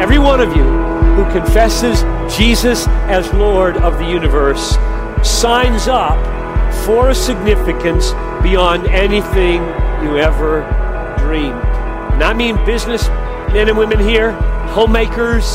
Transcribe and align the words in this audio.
every 0.00 0.18
one 0.18 0.40
of 0.40 0.54
you 0.56 0.64
who 0.64 1.24
confesses 1.32 2.02
Jesus 2.36 2.86
as 3.08 3.32
Lord 3.32 3.76
of 3.78 3.98
the 3.98 4.04
universe 4.04 4.76
signs 5.22 5.88
up 5.88 6.18
for 6.84 7.10
a 7.10 7.14
significance 7.14 8.12
beyond 8.42 8.86
anything 8.88 9.62
you 10.02 10.18
ever 10.18 10.60
dreamed. 11.18 11.54
And 12.12 12.22
I 12.22 12.34
mean 12.34 12.56
business 12.66 13.08
men 13.52 13.68
and 13.68 13.78
women 13.78 13.98
here, 13.98 14.32
homemakers, 14.68 15.46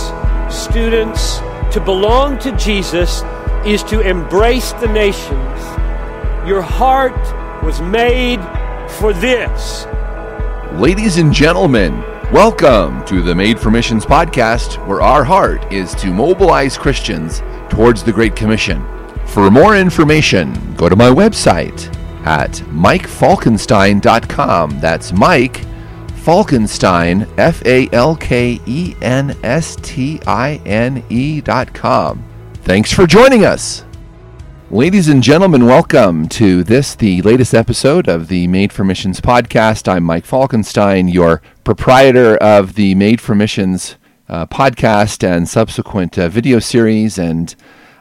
students. 0.50 1.38
To 1.74 1.82
belong 1.84 2.40
to 2.40 2.52
Jesus 2.58 3.22
is 3.66 3.84
to 3.84 4.02
embrace 4.02 4.72
the 4.74 4.88
nations. 4.88 5.62
Your 6.48 6.62
heart 6.62 7.14
was 7.64 7.80
made 7.80 8.40
for 9.00 9.14
this. 9.14 9.86
Ladies 10.74 11.18
and 11.18 11.32
gentlemen, 11.32 12.04
welcome 12.32 13.04
to 13.06 13.22
the 13.22 13.36
Made 13.36 13.60
for 13.60 13.70
Missions 13.70 14.06
podcast, 14.06 14.78
where 14.88 15.02
our 15.02 15.22
heart 15.22 15.70
is 15.72 15.94
to 15.96 16.14
mobilize 16.14 16.78
Christians 16.78 17.42
towards 17.70 18.04
the 18.04 18.14
Great 18.14 18.38
Commission. 18.38 18.82
For 19.26 19.52
more 19.52 19.76
information, 19.76 20.54
go 20.76 20.88
to 20.88 20.96
my 20.96 21.10
website 21.10 21.94
at 22.26 22.52
mikefalkenstine.com. 22.52 24.80
That's 24.80 25.12
Mike 25.12 25.66
Falkenstine, 26.24 27.28
F 27.38 27.62
A 27.66 27.90
L 27.92 28.16
K 28.16 28.62
E 28.66 28.96
N 29.02 29.36
S 29.44 29.76
T 29.82 30.22
I 30.26 30.62
N 30.66 31.04
E.com. 31.10 32.24
Thanks 32.64 32.94
for 32.94 33.06
joining 33.06 33.44
us. 33.44 33.84
Ladies 34.72 35.10
and 35.10 35.22
gentlemen, 35.22 35.66
welcome 35.66 36.30
to 36.30 36.64
this, 36.64 36.96
the 36.96 37.22
latest 37.24 37.54
episode 37.54 38.08
of 38.08 38.30
the 38.30 38.48
Made 38.48 38.72
for 38.72 38.86
Missions 38.86 39.20
podcast. 39.20 39.86
I'm 39.92 40.06
Mike 40.06 40.26
Falkenstine, 40.26 41.12
your 41.14 41.42
proprietor 41.66 42.38
of 42.38 42.76
the 42.76 42.96
Made 42.96 43.20
for 43.20 43.36
Missions 43.36 43.98
uh, 44.30 44.46
podcast 44.46 45.28
and 45.28 45.50
subsequent 45.50 46.18
uh, 46.18 46.30
video 46.30 46.60
series. 46.60 47.20
And 47.20 47.54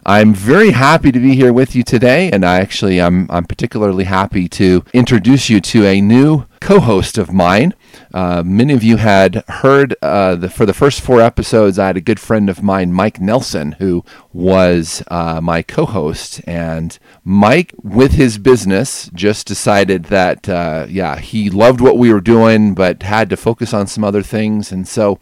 I'm 0.06 0.33
very 0.33 0.70
happy 0.70 1.11
to 1.11 1.19
be 1.19 1.34
here 1.34 1.53
with 1.53 1.75
you 1.75 1.83
today. 1.83 2.31
And 2.31 2.44
I 2.44 2.61
actually, 2.61 3.00
I'm, 3.00 3.28
I'm 3.33 3.47
particularly 3.47 4.05
happy 4.05 4.48
to 4.50 4.84
introduce 4.94 5.50
you 5.50 5.61
to 5.61 5.84
a 5.87 6.00
new 6.00 6.47
co 6.61 6.78
host 6.78 7.19
of 7.19 7.33
mine. 7.33 7.75
Uh, 8.12 8.42
many 8.44 8.72
of 8.72 8.83
you 8.83 8.96
had 8.96 9.44
heard 9.48 9.94
uh, 10.02 10.34
the, 10.36 10.48
for 10.48 10.66
the 10.66 10.74
first 10.74 11.00
four 11.00 11.20
episodes, 11.20 11.78
I 11.78 11.86
had 11.88 11.97
a 11.97 12.00
good 12.00 12.20
friend 12.20 12.48
of 12.50 12.62
mine, 12.62 12.92
Mike 12.92 13.20
Nelson, 13.20 13.72
who 13.72 14.05
was 14.32 15.02
uh, 15.08 15.41
my 15.41 15.62
co 15.62 15.86
host. 15.86 16.41
And 16.47 16.98
Mike, 17.24 17.72
with 17.82 18.12
his 18.12 18.38
business, 18.38 19.10
just 19.14 19.47
decided 19.47 20.05
that, 20.05 20.48
uh, 20.48 20.86
yeah, 20.88 21.19
he 21.19 21.50
loved 21.50 21.80
what 21.80 21.98
we 21.98 22.12
were 22.12 22.20
doing, 22.20 22.74
but 22.74 23.02
had 23.02 23.30
to 23.30 23.36
focus 23.36 23.72
on 23.72 23.86
some 23.86 24.04
other 24.04 24.22
things. 24.22 24.72
And 24.72 24.86
so 24.88 25.19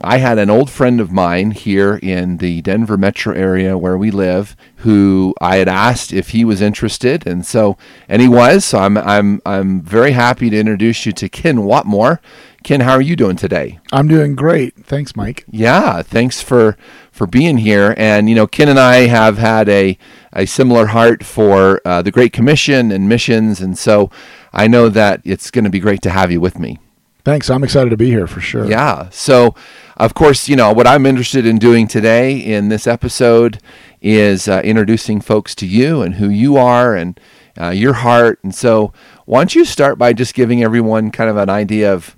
I 0.00 0.18
had 0.18 0.38
an 0.38 0.50
old 0.50 0.68
friend 0.68 1.00
of 1.00 1.10
mine 1.10 1.52
here 1.52 1.98
in 2.02 2.36
the 2.36 2.60
Denver 2.60 2.98
metro 2.98 3.34
area 3.34 3.78
where 3.78 3.96
we 3.96 4.10
live 4.10 4.54
who 4.76 5.34
I 5.40 5.56
had 5.56 5.68
asked 5.68 6.12
if 6.12 6.30
he 6.30 6.44
was 6.44 6.60
interested 6.60 7.26
and 7.26 7.46
so 7.46 7.78
and 8.06 8.20
he 8.20 8.28
was 8.28 8.64
so 8.64 8.78
I'm 8.78 8.98
I'm 8.98 9.40
I'm 9.46 9.80
very 9.80 10.12
happy 10.12 10.50
to 10.50 10.58
introduce 10.58 11.06
you 11.06 11.12
to 11.12 11.28
Ken 11.28 11.58
Watmore. 11.58 12.18
Ken, 12.62 12.80
how 12.80 12.92
are 12.92 13.00
you 13.00 13.16
doing 13.16 13.36
today? 13.36 13.78
I'm 13.90 14.08
doing 14.08 14.34
great. 14.34 14.74
Thanks, 14.84 15.16
Mike. 15.16 15.44
Yeah, 15.50 16.02
thanks 16.02 16.42
for 16.42 16.76
for 17.10 17.26
being 17.26 17.58
here 17.58 17.94
and 17.96 18.28
you 18.28 18.34
know 18.34 18.46
Ken 18.46 18.68
and 18.68 18.78
I 18.78 19.06
have 19.06 19.38
had 19.38 19.68
a 19.70 19.96
a 20.32 20.46
similar 20.46 20.86
heart 20.86 21.24
for 21.24 21.80
uh, 21.86 22.02
the 22.02 22.10
Great 22.10 22.34
Commission 22.34 22.92
and 22.92 23.08
missions 23.08 23.62
and 23.62 23.78
so 23.78 24.10
I 24.52 24.66
know 24.66 24.90
that 24.90 25.22
it's 25.24 25.50
going 25.50 25.64
to 25.64 25.70
be 25.70 25.80
great 25.80 26.02
to 26.02 26.10
have 26.10 26.30
you 26.30 26.40
with 26.40 26.58
me. 26.58 26.78
Thanks. 27.26 27.50
I'm 27.50 27.64
excited 27.64 27.90
to 27.90 27.96
be 27.96 28.08
here 28.08 28.28
for 28.28 28.40
sure. 28.40 28.66
Yeah. 28.66 29.08
So, 29.10 29.56
of 29.96 30.14
course, 30.14 30.48
you 30.48 30.54
know, 30.54 30.72
what 30.72 30.86
I'm 30.86 31.04
interested 31.04 31.44
in 31.44 31.58
doing 31.58 31.88
today 31.88 32.38
in 32.38 32.68
this 32.68 32.86
episode 32.86 33.60
is 34.00 34.46
uh, 34.46 34.60
introducing 34.62 35.20
folks 35.20 35.52
to 35.56 35.66
you 35.66 36.02
and 36.02 36.14
who 36.14 36.28
you 36.28 36.56
are 36.56 36.94
and 36.94 37.18
uh, 37.60 37.70
your 37.70 37.94
heart. 37.94 38.38
And 38.44 38.54
so, 38.54 38.92
why 39.24 39.40
don't 39.40 39.56
you 39.56 39.64
start 39.64 39.98
by 39.98 40.12
just 40.12 40.34
giving 40.34 40.62
everyone 40.62 41.10
kind 41.10 41.28
of 41.28 41.36
an 41.36 41.50
idea 41.50 41.92
of 41.92 42.16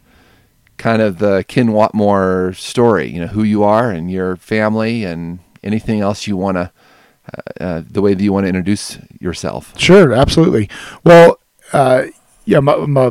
kind 0.76 1.00
of 1.00 1.20
the 1.20 1.42
Ken 1.48 1.68
Watmore 1.68 2.54
story, 2.54 3.08
you 3.08 3.22
know, 3.22 3.28
who 3.28 3.44
you 3.44 3.64
are 3.64 3.90
and 3.90 4.10
your 4.10 4.36
family 4.36 5.04
and 5.04 5.38
anything 5.64 6.02
else 6.02 6.26
you 6.26 6.36
want 6.36 6.58
to, 6.58 6.70
uh, 7.32 7.64
uh, 7.64 7.82
the 7.90 8.02
way 8.02 8.12
that 8.12 8.22
you 8.22 8.34
want 8.34 8.44
to 8.44 8.48
introduce 8.48 8.98
yourself. 9.18 9.72
Sure. 9.80 10.12
Absolutely. 10.12 10.68
Well, 11.02 11.40
uh, 11.72 12.08
yeah, 12.44 12.60
my, 12.60 12.76
my 12.84 13.10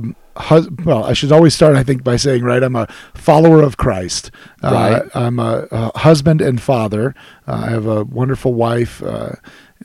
well, 0.85 1.03
I 1.03 1.13
should 1.13 1.31
always 1.31 1.55
start, 1.55 1.75
I 1.75 1.83
think, 1.83 2.03
by 2.03 2.15
saying, 2.15 2.43
right, 2.43 2.63
I'm 2.63 2.75
a 2.75 2.87
follower 3.13 3.61
of 3.61 3.77
Christ. 3.77 4.31
Right. 4.63 5.01
Uh, 5.01 5.09
I'm 5.13 5.39
a, 5.39 5.67
a 5.71 5.97
husband 5.99 6.41
and 6.41 6.61
father. 6.61 7.15
Uh, 7.47 7.63
I 7.65 7.69
have 7.69 7.85
a 7.85 8.03
wonderful 8.03 8.53
wife. 8.53 9.01
Uh, 9.03 9.31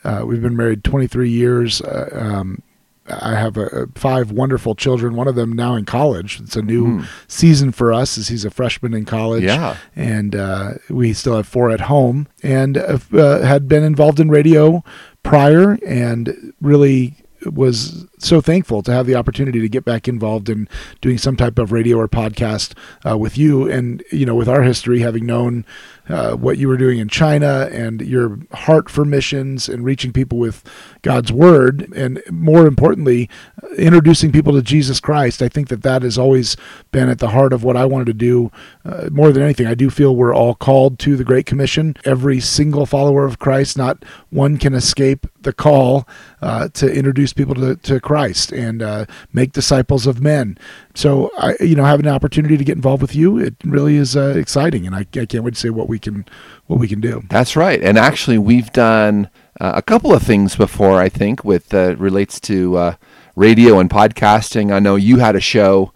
uh 0.04 0.22
we've 0.26 0.42
been 0.42 0.56
married 0.56 0.84
23 0.84 1.30
years. 1.30 1.80
Uh, 1.80 2.08
um, 2.12 2.62
I 3.08 3.34
have 3.34 3.56
a, 3.56 3.88
five 3.94 4.30
wonderful 4.30 4.74
children. 4.74 5.16
One 5.16 5.26
of 5.26 5.34
them 5.34 5.52
now 5.52 5.74
in 5.74 5.84
college. 5.84 6.40
It's 6.40 6.56
a 6.56 6.62
new 6.62 6.82
Mm. 6.82 7.06
season 7.26 7.72
for 7.72 7.92
us 7.92 8.16
as 8.16 8.28
he's 8.28 8.44
a 8.44 8.50
freshman 8.50 8.94
in 8.94 9.04
college. 9.04 9.42
Yeah. 9.42 9.76
And 9.96 10.36
uh, 10.36 10.74
we 10.88 11.12
still 11.12 11.36
have 11.36 11.46
four 11.46 11.70
at 11.70 11.80
home 11.80 12.28
and 12.42 12.78
uh, 12.78 12.98
had 13.40 13.68
been 13.68 13.82
involved 13.82 14.20
in 14.20 14.28
radio 14.28 14.84
prior 15.22 15.78
and 15.86 16.52
really 16.60 17.16
was 17.46 18.06
so 18.18 18.40
thankful 18.40 18.82
to 18.82 18.92
have 18.92 19.06
the 19.06 19.14
opportunity 19.14 19.60
to 19.60 19.68
get 19.68 19.84
back 19.84 20.08
involved 20.08 20.48
in 20.48 20.68
doing 21.00 21.18
some 21.18 21.36
type 21.36 21.58
of 21.58 21.72
radio 21.72 21.98
or 21.98 22.08
podcast 22.08 22.74
uh, 23.08 23.16
with 23.16 23.36
you 23.36 23.70
and 23.70 24.02
you 24.10 24.26
know 24.26 24.34
with 24.34 24.48
our 24.48 24.62
history 24.62 25.00
having 25.00 25.26
known 25.26 25.64
uh, 26.08 26.34
what 26.34 26.58
you 26.58 26.68
were 26.68 26.76
doing 26.76 26.98
in 26.98 27.08
China 27.08 27.68
and 27.72 28.00
your 28.00 28.38
heart 28.52 28.90
for 28.90 29.04
missions 29.04 29.68
and 29.68 29.84
reaching 29.84 30.12
people 30.12 30.38
with 30.38 30.64
God's 31.02 31.32
word 31.32 31.92
and 31.94 32.22
more 32.30 32.66
importantly 32.66 33.28
introducing 33.76 34.32
people 34.32 34.52
to 34.52 34.62
Jesus 34.62 35.00
Christ. 35.00 35.42
I 35.42 35.48
think 35.48 35.68
that 35.68 35.82
that 35.82 36.02
has 36.02 36.18
always 36.18 36.56
been 36.90 37.08
at 37.08 37.18
the 37.18 37.28
heart 37.28 37.52
of 37.52 37.64
what 37.64 37.76
I 37.76 37.84
wanted 37.84 38.06
to 38.06 38.14
do 38.14 38.50
uh, 38.84 39.08
more 39.10 39.32
than 39.32 39.42
anything. 39.42 39.66
I 39.66 39.74
do 39.74 39.90
feel 39.90 40.16
we're 40.16 40.34
all 40.34 40.54
called 40.54 40.98
to 41.00 41.16
the 41.16 41.24
great 41.24 41.46
commission. 41.46 41.96
Every 42.04 42.40
single 42.40 42.86
follower 42.86 43.24
of 43.24 43.38
Christ 43.38 43.78
not 43.78 44.04
one 44.30 44.58
can 44.58 44.74
escape 44.74 45.26
the 45.42 45.52
call 45.52 46.06
uh, 46.40 46.68
to 46.68 46.92
introduce 46.92 47.32
people 47.32 47.54
to, 47.56 47.76
to 47.76 48.00
Christ 48.00 48.52
and 48.52 48.82
uh, 48.82 49.06
make 49.32 49.52
disciples 49.52 50.06
of 50.06 50.20
men. 50.20 50.58
So 50.94 51.30
I, 51.38 51.56
you 51.60 51.74
know, 51.74 51.84
having 51.84 52.06
an 52.06 52.12
opportunity 52.12 52.56
to 52.56 52.64
get 52.64 52.76
involved 52.76 53.00
with 53.02 53.14
you, 53.14 53.38
it 53.38 53.54
really 53.64 53.96
is 53.96 54.16
uh, 54.16 54.34
exciting, 54.36 54.86
and 54.86 54.94
I, 54.94 55.00
I, 55.00 55.24
can't 55.26 55.42
wait 55.42 55.54
to 55.54 55.60
see 55.60 55.70
what 55.70 55.88
we 55.88 55.98
can 55.98 56.26
what 56.66 56.78
we 56.78 56.86
can 56.88 57.00
do. 57.00 57.22
That's 57.30 57.56
right, 57.56 57.82
and 57.82 57.96
actually, 57.96 58.38
we've 58.38 58.70
done 58.72 59.30
uh, 59.60 59.72
a 59.74 59.82
couple 59.82 60.12
of 60.12 60.22
things 60.22 60.54
before. 60.56 61.00
I 61.00 61.08
think 61.08 61.44
with 61.44 61.72
uh, 61.72 61.96
relates 61.96 62.38
to 62.40 62.76
uh, 62.76 62.94
radio 63.36 63.78
and 63.78 63.88
podcasting. 63.88 64.72
I 64.72 64.80
know 64.80 64.96
you 64.96 65.18
had 65.18 65.34
a 65.34 65.40
show 65.40 65.92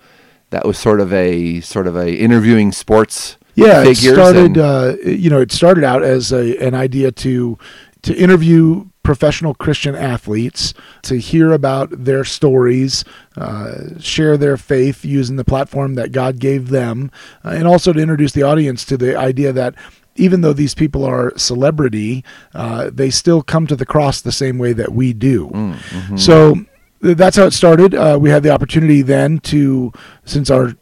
that 0.50 0.64
was 0.64 0.78
sort 0.78 1.00
of 1.00 1.12
a 1.12 1.60
sort 1.60 1.86
of 1.86 1.96
a 1.96 2.12
interviewing 2.14 2.72
sports. 2.72 3.36
Yeah, 3.54 3.82
it 3.84 3.96
started. 3.96 4.56
and- 4.56 4.58
Uh, 4.58 4.96
you 5.04 5.30
know, 5.30 5.40
it 5.40 5.52
started 5.52 5.84
out 5.84 6.02
as 6.02 6.32
a, 6.32 6.56
an 6.58 6.74
idea 6.74 7.12
to 7.12 7.58
to 8.02 8.14
interview 8.14 8.86
professional 9.06 9.54
Christian 9.54 9.94
athletes 9.94 10.74
to 11.02 11.16
hear 11.16 11.52
about 11.52 11.88
their 11.92 12.24
stories, 12.24 13.04
uh, 13.36 14.00
share 14.00 14.36
their 14.36 14.56
faith 14.56 15.04
using 15.04 15.36
the 15.36 15.44
platform 15.44 15.94
that 15.94 16.10
God 16.10 16.40
gave 16.40 16.70
them, 16.70 17.12
uh, 17.44 17.50
and 17.50 17.68
also 17.68 17.92
to 17.92 18.00
introduce 18.00 18.32
the 18.32 18.42
audience 18.42 18.84
to 18.86 18.96
the 18.96 19.16
idea 19.16 19.52
that 19.52 19.76
even 20.16 20.40
though 20.40 20.52
these 20.52 20.74
people 20.74 21.04
are 21.04 21.32
celebrity, 21.38 22.24
uh, 22.52 22.90
they 22.92 23.08
still 23.10 23.42
come 23.42 23.68
to 23.68 23.76
the 23.76 23.86
cross 23.86 24.20
the 24.20 24.32
same 24.32 24.58
way 24.58 24.72
that 24.72 24.90
we 24.90 25.12
do. 25.12 25.50
Mm-hmm. 25.50 26.16
So 26.16 26.54
th- 27.00 27.16
that's 27.16 27.36
how 27.36 27.44
it 27.44 27.52
started. 27.52 27.94
Uh, 27.94 28.18
we 28.20 28.30
had 28.30 28.42
the 28.42 28.50
opportunity 28.50 29.02
then 29.02 29.38
to, 29.40 29.92
since 30.24 30.50
our 30.50 30.74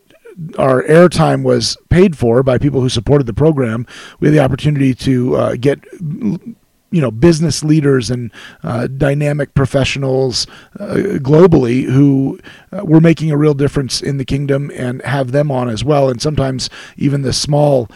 our 0.59 0.83
airtime 0.85 1.45
was 1.45 1.77
paid 1.91 2.19
for 2.19 2.43
by 2.43 2.59
people 2.59 2.81
who 2.81 2.89
supported 2.89 3.25
the 3.25 3.35
program, 3.35 3.87
we 4.19 4.27
had 4.27 4.35
the 4.35 4.43
opportunity 4.43 4.93
to 4.93 5.37
uh, 5.37 5.55
get 5.55 5.79
you 6.95 7.01
know 7.01 7.11
business 7.11 7.65
leaders 7.65 8.09
and 8.09 8.31
uh, 8.63 8.87
dynamic 8.87 9.53
professionals 9.55 10.47
uh, 10.79 11.19
globally 11.19 11.83
who 11.83 12.39
uh, 12.73 12.85
were 12.85 13.01
making 13.01 13.33
a 13.33 13.37
real 13.37 13.53
difference 13.53 14.01
in 14.01 14.17
the 14.17 14.25
kingdom 14.25 14.71
and 14.77 15.03
have 15.03 15.33
them 15.33 15.51
on 15.51 15.69
as 15.69 15.83
well. 15.83 16.09
And 16.09 16.23
sometimes 16.23 16.71
even 16.97 17.23
the 17.23 17.33
small 17.33 17.89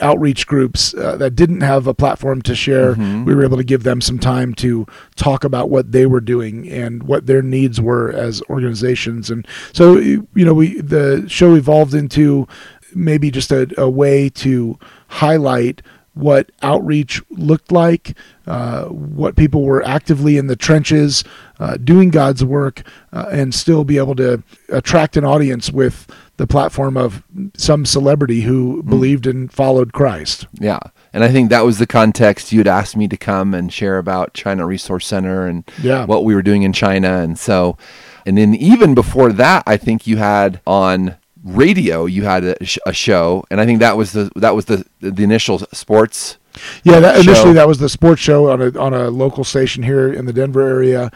outreach 0.00 0.46
groups 0.46 0.94
uh, 0.94 1.16
that 1.18 1.36
didn't 1.36 1.60
have 1.60 1.86
a 1.86 1.92
platform 1.92 2.40
to 2.40 2.54
share 2.54 2.94
we 3.26 3.34
were 3.34 3.44
able 3.44 3.58
to 3.58 3.64
give 3.64 3.82
them 3.82 4.00
some 4.00 4.18
time 4.18 4.54
to 4.54 4.86
talk 5.14 5.44
about 5.44 5.68
what 5.68 5.92
they 5.92 6.06
were 6.06 6.22
doing 6.22 6.66
and 6.70 7.02
what 7.02 7.26
their 7.26 7.42
needs 7.42 7.78
were 7.78 8.10
as 8.12 8.42
organizations. 8.48 9.28
And 9.28 9.46
so 9.74 9.98
you 9.98 10.26
know 10.34 10.54
we 10.54 10.80
the 10.80 11.26
show 11.28 11.54
evolved 11.54 11.92
into 11.92 12.48
maybe 12.94 13.30
just 13.30 13.52
a, 13.52 13.68
a 13.76 13.90
way 13.90 14.30
to 14.30 14.78
highlight 15.08 15.82
what 16.18 16.50
outreach 16.62 17.22
looked 17.30 17.70
like, 17.70 18.16
uh, 18.48 18.84
what 18.86 19.36
people 19.36 19.62
were 19.62 19.84
actively 19.84 20.36
in 20.38 20.46
the 20.48 20.56
trenches 20.56 21.22
uh, 21.60 21.76
doing 21.76 22.08
God's 22.10 22.42
work, 22.44 22.82
uh, 23.12 23.26
and 23.30 23.54
still 23.54 23.84
be 23.84 23.98
able 23.98 24.16
to 24.16 24.42
attract 24.70 25.16
an 25.16 25.24
audience 25.24 25.70
with 25.70 26.06
the 26.38 26.46
platform 26.46 26.96
of 26.96 27.22
some 27.56 27.84
celebrity 27.84 28.40
who 28.42 28.82
Mm. 28.82 28.88
believed 28.90 29.26
and 29.26 29.52
followed 29.52 29.92
Christ. 29.92 30.46
Yeah. 30.60 30.78
And 31.12 31.24
I 31.24 31.28
think 31.32 31.50
that 31.50 31.64
was 31.64 31.78
the 31.78 31.86
context 31.86 32.52
you'd 32.52 32.68
asked 32.68 32.96
me 32.96 33.06
to 33.08 33.16
come 33.16 33.54
and 33.54 33.72
share 33.72 33.98
about 33.98 34.34
China 34.34 34.64
Resource 34.66 35.06
Center 35.06 35.46
and 35.46 35.64
Yeah. 35.82 36.04
what 36.06 36.24
we 36.24 36.34
were 36.34 36.42
doing 36.42 36.62
in 36.62 36.72
China. 36.72 37.18
And 37.20 37.38
so, 37.38 37.76
and 38.24 38.38
then 38.38 38.54
even 38.54 38.94
before 38.94 39.32
that, 39.32 39.62
I 39.66 39.76
think 39.76 40.06
you 40.06 40.16
had 40.18 40.60
on 40.66 41.16
radio, 41.44 42.06
you 42.06 42.22
had 42.24 42.44
a, 42.44 42.64
sh- 42.64 42.78
a 42.86 42.92
show. 42.92 43.44
And 43.50 43.60
I 43.60 43.66
think 43.66 43.80
that 43.80 43.96
was 43.96 44.12
the, 44.12 44.30
that 44.36 44.54
was 44.54 44.66
the, 44.66 44.84
the 45.00 45.24
initial 45.24 45.58
sports. 45.72 46.37
Yeah, 46.84 47.00
that, 47.00 47.20
initially 47.20 47.52
that 47.54 47.68
was 47.68 47.78
the 47.78 47.88
sports 47.88 48.20
show 48.20 48.50
on 48.50 48.60
a 48.62 48.78
on 48.78 48.94
a 48.94 49.08
local 49.10 49.44
station 49.44 49.82
here 49.82 50.12
in 50.12 50.26
the 50.26 50.32
Denver 50.32 50.62
area. 50.66 51.10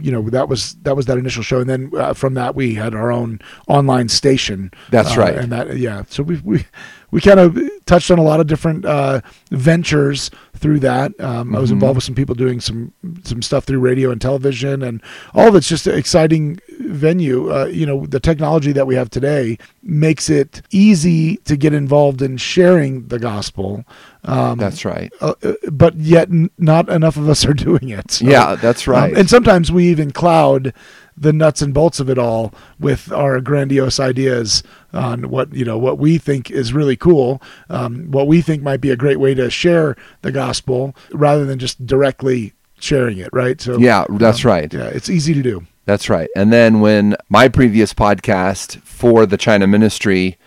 You 0.00 0.12
know, 0.12 0.22
that 0.30 0.48
was 0.48 0.74
that 0.82 0.94
was 0.94 1.06
that 1.06 1.18
initial 1.18 1.42
show, 1.42 1.58
and 1.60 1.68
then 1.68 1.90
uh, 1.96 2.12
from 2.14 2.34
that 2.34 2.54
we 2.54 2.74
had 2.74 2.94
our 2.94 3.10
own 3.10 3.40
online 3.66 4.08
station. 4.08 4.70
That's 4.90 5.16
Uh, 5.16 5.20
right. 5.20 5.34
and 5.36 5.50
that 5.50 5.76
yeah, 5.78 6.04
so 6.08 6.22
we 6.22 6.40
we 6.44 6.64
we 7.10 7.20
kind 7.20 7.40
of 7.40 7.58
touched 7.86 8.10
on 8.12 8.18
a 8.18 8.22
lot 8.22 8.38
of 8.38 8.46
different 8.46 8.84
uh, 8.84 9.20
ventures 9.50 10.30
through 10.54 10.80
that. 10.80 11.18
Um, 11.20 11.54
I 11.54 11.58
was 11.58 11.70
Mm-hmm. 11.70 11.74
involved 11.76 11.96
with 11.96 12.04
some 12.04 12.14
people 12.14 12.34
doing 12.34 12.60
some 12.60 12.92
some 13.24 13.42
stuff 13.42 13.64
through 13.64 13.80
radio 13.80 14.10
and 14.10 14.20
television, 14.20 14.82
and 14.82 15.02
all 15.34 15.48
of 15.48 15.54
it's 15.54 15.68
just 15.68 15.86
an 15.86 15.96
exciting 15.98 16.58
venue. 16.80 17.52
Uh, 17.52 17.66
you 17.66 17.86
know, 17.86 18.06
the 18.06 18.20
technology 18.20 18.72
that 18.72 18.86
we 18.86 18.94
have 18.94 19.10
today 19.10 19.58
makes 19.82 20.28
it 20.30 20.62
easy 20.70 21.36
to 21.38 21.56
get 21.56 21.72
involved 21.72 22.22
in 22.22 22.36
sharing 22.36 23.06
the 23.08 23.18
gospel. 23.18 23.84
Um, 24.24 24.58
That's 24.58 24.84
right. 24.84 25.10
uh, 25.22 25.32
uh, 25.42 25.52
but 25.72 25.94
yet 25.96 26.28
n- 26.28 26.50
not 26.58 26.90
enough 26.90 27.16
of 27.16 27.26
us 27.28 27.44
are 27.46 27.54
doing 27.68 27.88
it. 27.88 28.10
So, 28.10 28.26
Yeah, 28.26 28.54
that's 28.54 28.86
right. 28.86 29.10
um, 29.12 29.16
and 29.18 29.30
sometimes 29.30 29.72
we 29.72 29.86
even 29.88 30.10
cloud 30.10 30.74
the 31.16 31.32
nuts 31.32 31.60
and 31.62 31.72
bolts 31.74 32.00
of 32.00 32.08
it 32.10 32.18
all 32.18 32.52
with 32.78 33.10
our 33.12 33.40
grandiose 33.40 33.98
ideas 34.00 34.62
on 34.92 35.28
what 35.30 35.52
you 35.54 35.64
know 35.64 35.78
what 35.78 35.98
we 35.98 36.18
think 36.18 36.50
is 36.50 36.72
really 36.74 36.96
cool, 36.96 37.40
um, 37.70 38.10
what 38.10 38.26
we 38.26 38.40
think 38.42 38.62
might 38.62 38.80
be 38.80 38.90
a 38.90 38.96
great 38.96 39.18
way 39.20 39.34
to 39.34 39.39
share 39.48 39.96
the 40.22 40.32
gospel, 40.32 40.94
rather 41.12 41.44
than 41.44 41.58
just 41.58 41.86
directly 41.86 42.52
sharing 42.78 43.18
it. 43.18 43.30
Right. 43.32 43.60
So 43.60 43.78
Yeah, 43.78 44.04
that's 44.10 44.44
um, 44.44 44.50
right. 44.50 44.72
Yeah, 44.72 44.86
it's 44.86 45.08
easy 45.08 45.34
to 45.34 45.42
do. 45.42 45.66
That's 45.86 46.08
right. 46.08 46.28
And 46.36 46.52
then 46.52 46.80
when 46.80 47.16
my 47.28 47.48
previous 47.48 47.94
podcast 47.94 48.80
for 48.82 49.26
the 49.26 49.36
China 49.36 49.66
ministry, 49.66 50.38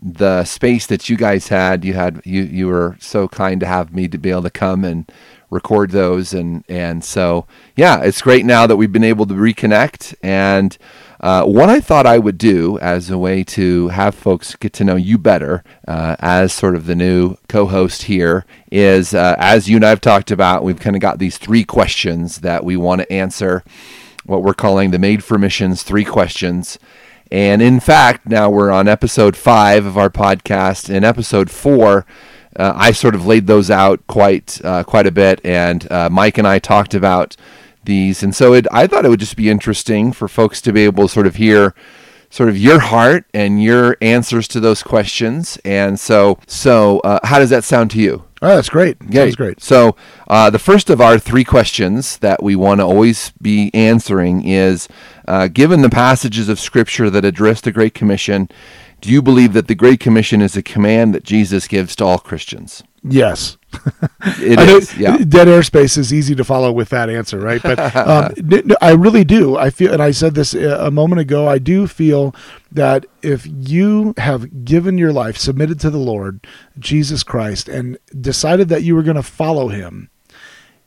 the 0.00 0.44
space 0.44 0.86
that 0.86 1.08
you 1.08 1.16
guys 1.16 1.48
had, 1.48 1.84
you 1.84 1.94
had 1.94 2.20
you 2.24 2.42
you 2.42 2.68
were 2.68 2.96
so 3.00 3.26
kind 3.26 3.60
to 3.60 3.66
have 3.66 3.94
me 3.94 4.06
to 4.08 4.18
be 4.18 4.30
able 4.30 4.42
to 4.42 4.50
come 4.50 4.84
and 4.84 5.10
record 5.50 5.92
those 5.92 6.34
and 6.34 6.64
and 6.68 7.04
so 7.04 7.46
yeah, 7.76 8.02
it's 8.02 8.20
great 8.20 8.44
now 8.44 8.66
that 8.66 8.76
we've 8.76 8.92
been 8.92 9.04
able 9.04 9.26
to 9.26 9.34
reconnect 9.34 10.14
and 10.22 10.76
uh, 11.20 11.44
what 11.44 11.68
I 11.68 11.80
thought 11.80 12.06
I 12.06 12.18
would 12.18 12.38
do 12.38 12.78
as 12.80 13.10
a 13.10 13.18
way 13.18 13.44
to 13.44 13.88
have 13.88 14.14
folks 14.14 14.54
get 14.56 14.72
to 14.74 14.84
know 14.84 14.96
you 14.96 15.18
better 15.18 15.64
uh, 15.86 16.16
as 16.18 16.52
sort 16.52 16.74
of 16.74 16.86
the 16.86 16.94
new 16.94 17.36
co-host 17.48 18.02
here 18.02 18.44
is 18.70 19.14
uh, 19.14 19.36
as 19.38 19.68
you 19.68 19.76
and 19.76 19.84
I've 19.84 20.00
talked 20.00 20.30
about, 20.30 20.64
we've 20.64 20.80
kind 20.80 20.96
of 20.96 21.00
got 21.00 21.18
these 21.18 21.38
three 21.38 21.64
questions 21.64 22.38
that 22.38 22.64
we 22.64 22.76
want 22.76 23.00
to 23.00 23.12
answer 23.12 23.64
what 24.26 24.42
we're 24.42 24.54
calling 24.54 24.90
the 24.90 24.98
Made 24.98 25.22
for 25.22 25.38
Missions 25.38 25.82
three 25.82 26.04
questions. 26.04 26.78
And 27.30 27.62
in 27.62 27.80
fact, 27.80 28.26
now 28.26 28.50
we're 28.50 28.70
on 28.70 28.86
episode 28.86 29.36
five 29.36 29.86
of 29.86 29.96
our 29.96 30.10
podcast. 30.10 30.88
In 30.88 31.04
episode 31.04 31.50
four, 31.50 32.06
uh, 32.56 32.72
I 32.76 32.92
sort 32.92 33.14
of 33.14 33.26
laid 33.26 33.46
those 33.46 33.70
out 33.70 34.06
quite 34.06 34.60
uh, 34.64 34.84
quite 34.84 35.06
a 35.06 35.10
bit, 35.10 35.40
and 35.44 35.90
uh, 35.90 36.08
Mike 36.10 36.38
and 36.38 36.46
I 36.46 36.58
talked 36.58 36.94
about 36.94 37.36
these. 37.84 38.22
And 38.22 38.34
so 38.34 38.52
it, 38.54 38.66
I 38.72 38.86
thought 38.86 39.04
it 39.04 39.08
would 39.08 39.20
just 39.20 39.36
be 39.36 39.50
interesting 39.50 40.12
for 40.12 40.28
folks 40.28 40.60
to 40.62 40.72
be 40.72 40.84
able 40.84 41.08
to 41.08 41.12
sort 41.12 41.26
of 41.26 41.36
hear 41.36 41.74
sort 42.30 42.48
of 42.48 42.58
your 42.58 42.80
heart 42.80 43.24
and 43.32 43.62
your 43.62 43.96
answers 44.02 44.48
to 44.48 44.60
those 44.60 44.82
questions. 44.82 45.56
And 45.64 46.00
so, 46.00 46.38
so 46.46 46.98
uh, 47.00 47.20
how 47.22 47.38
does 47.38 47.50
that 47.50 47.62
sound 47.62 47.92
to 47.92 48.00
you? 48.00 48.24
Oh, 48.42 48.56
that's 48.56 48.68
great. 48.68 48.98
Sounds 49.24 49.36
great. 49.36 49.62
So, 49.62 49.96
uh, 50.28 50.50
the 50.50 50.58
first 50.58 50.90
of 50.90 51.00
our 51.00 51.18
three 51.18 51.44
questions 51.44 52.18
that 52.18 52.42
we 52.42 52.56
want 52.56 52.80
to 52.80 52.84
always 52.84 53.32
be 53.40 53.70
answering 53.72 54.46
is 54.46 54.86
uh, 55.26 55.48
given 55.48 55.80
the 55.80 55.88
passages 55.88 56.48
of 56.50 56.60
Scripture 56.60 57.08
that 57.08 57.24
address 57.24 57.62
the 57.62 57.72
Great 57.72 57.94
Commission, 57.94 58.50
do 59.00 59.10
you 59.10 59.22
believe 59.22 59.54
that 59.54 59.68
the 59.68 59.74
Great 59.74 60.00
Commission 60.00 60.42
is 60.42 60.56
a 60.56 60.62
command 60.62 61.14
that 61.14 61.24
Jesus 61.24 61.66
gives 61.66 61.96
to 61.96 62.04
all 62.04 62.18
Christians? 62.18 62.82
Yes. 63.04 63.58
It 64.40 64.58
I 64.58 64.64
know 64.64 64.76
is, 64.78 64.96
yeah. 64.96 65.18
Dead 65.18 65.48
airspace 65.48 65.98
is 65.98 66.12
easy 66.12 66.34
to 66.34 66.44
follow 66.44 66.72
with 66.72 66.88
that 66.88 67.10
answer, 67.10 67.38
right? 67.38 67.62
But 67.62 67.78
um, 67.94 68.32
I 68.80 68.92
really 68.92 69.22
do. 69.22 69.56
I 69.56 69.68
feel, 69.68 69.92
and 69.92 70.02
I 70.02 70.12
said 70.12 70.34
this 70.34 70.54
uh, 70.54 70.78
a 70.80 70.90
moment 70.90 71.20
ago. 71.20 71.46
I 71.46 71.58
do 71.58 71.86
feel 71.86 72.34
that 72.72 73.04
if 73.20 73.46
you 73.46 74.14
have 74.16 74.64
given 74.64 74.96
your 74.96 75.12
life, 75.12 75.36
submitted 75.36 75.78
to 75.80 75.90
the 75.90 75.98
Lord 75.98 76.46
Jesus 76.78 77.22
Christ, 77.22 77.68
and 77.68 77.98
decided 78.18 78.70
that 78.70 78.82
you 78.82 78.94
were 78.94 79.02
going 79.02 79.16
to 79.16 79.22
follow 79.22 79.68
Him, 79.68 80.08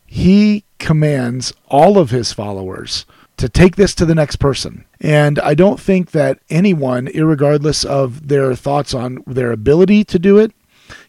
He 0.05 0.65
commands 0.79 1.53
all 1.67 1.99
of 1.99 2.09
His 2.09 2.33
followers 2.33 3.05
to 3.37 3.47
take 3.47 3.75
this 3.75 3.93
to 3.95 4.05
the 4.05 4.15
next 4.15 4.37
person. 4.37 4.83
And 4.99 5.37
I 5.39 5.53
don't 5.53 5.79
think 5.79 6.11
that 6.11 6.39
anyone, 6.49 7.05
irregardless 7.07 7.85
of 7.85 8.27
their 8.27 8.55
thoughts 8.55 8.95
on 8.95 9.23
their 9.27 9.51
ability 9.51 10.03
to 10.05 10.17
do 10.17 10.39
it, 10.39 10.51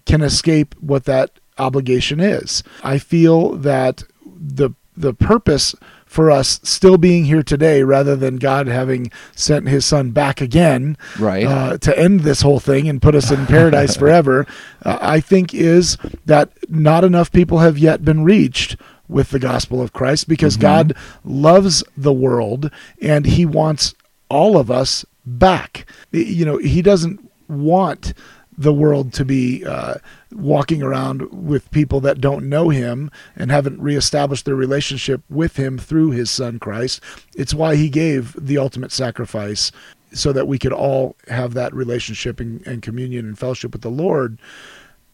can 0.09 0.23
escape 0.23 0.75
what 0.81 1.05
that 1.05 1.31
obligation 1.59 2.19
is. 2.19 2.65
I 2.83 2.99
feel 2.99 3.51
that 3.57 4.03
the 4.25 4.71
the 4.97 5.15
purpose 5.15 5.77
for 6.07 6.29
us 6.31 6.59
still 6.65 6.97
being 6.99 7.27
here 7.27 7.43
today, 7.45 7.83
rather 7.85 8.17
than 8.17 8.37
God 8.37 8.67
having 8.67 9.13
sent 9.37 9.69
His 9.69 9.85
Son 9.87 10.11
back 10.11 10.41
again, 10.41 10.97
Right. 11.21 11.45
uh, 11.47 11.79
to 11.79 11.97
end 11.97 12.21
this 12.21 12.41
whole 12.43 12.59
thing 12.59 12.89
and 12.89 13.01
put 13.01 13.15
us 13.15 13.31
in 13.31 13.47
paradise 13.47 13.95
forever, 14.03 14.45
uh, 14.85 14.99
I 15.01 15.21
think 15.21 15.55
is 15.55 15.99
that 16.27 16.51
not 16.69 17.05
enough 17.05 17.31
people 17.31 17.59
have 17.59 17.79
yet 17.79 18.05
been 18.05 18.25
reached 18.25 18.77
with 19.07 19.31
the 19.31 19.39
gospel 19.39 19.81
of 19.81 19.93
Christ 19.93 20.29
because 20.29 20.57
God 20.57 20.95
loves 21.25 21.85
the 21.97 22.13
world 22.13 22.71
and 23.01 23.25
He 23.27 23.45
wants 23.47 23.95
all 24.29 24.57
of 24.59 24.71
us 24.71 25.05
back. 25.27 25.87
You 26.11 26.45
know, 26.45 26.57
He 26.59 26.83
doesn't 26.83 27.21
want 27.49 28.15
the 28.59 28.73
world 28.73 29.13
to 29.13 29.25
be 29.25 29.65
uh, 29.65 29.95
walking 30.33 30.83
around 30.83 31.23
with 31.33 31.71
people 31.71 32.01
that 32.01 32.21
don't 32.21 32.49
know 32.49 32.69
him 32.69 33.09
and 33.37 33.53
haven't 33.53 33.81
reestablished 33.81 34.45
their 34.45 34.57
relationship 34.57 35.23
with 35.31 35.57
him 35.57 35.79
through 35.79 36.11
his 36.11 36.29
son 36.29 36.59
Christ. 36.59 37.01
It's 37.37 37.55
why 37.55 37.77
he 37.77 37.89
gave 37.89 38.35
the 38.39 38.59
ultimate 38.59 38.91
sacrifice 38.91 39.71
so 40.13 40.33
that 40.33 40.49
we 40.49 40.59
could 40.59 40.73
all 40.73 41.15
have 41.29 41.55
that 41.55 41.73
relationship 41.73 42.41
and, 42.41 42.67
and 42.67 42.83
communion 42.83 43.27
and 43.27 43.39
fellowship 43.39 43.73
with 43.73 43.83
the 43.83 43.91
Lord. 43.91 44.39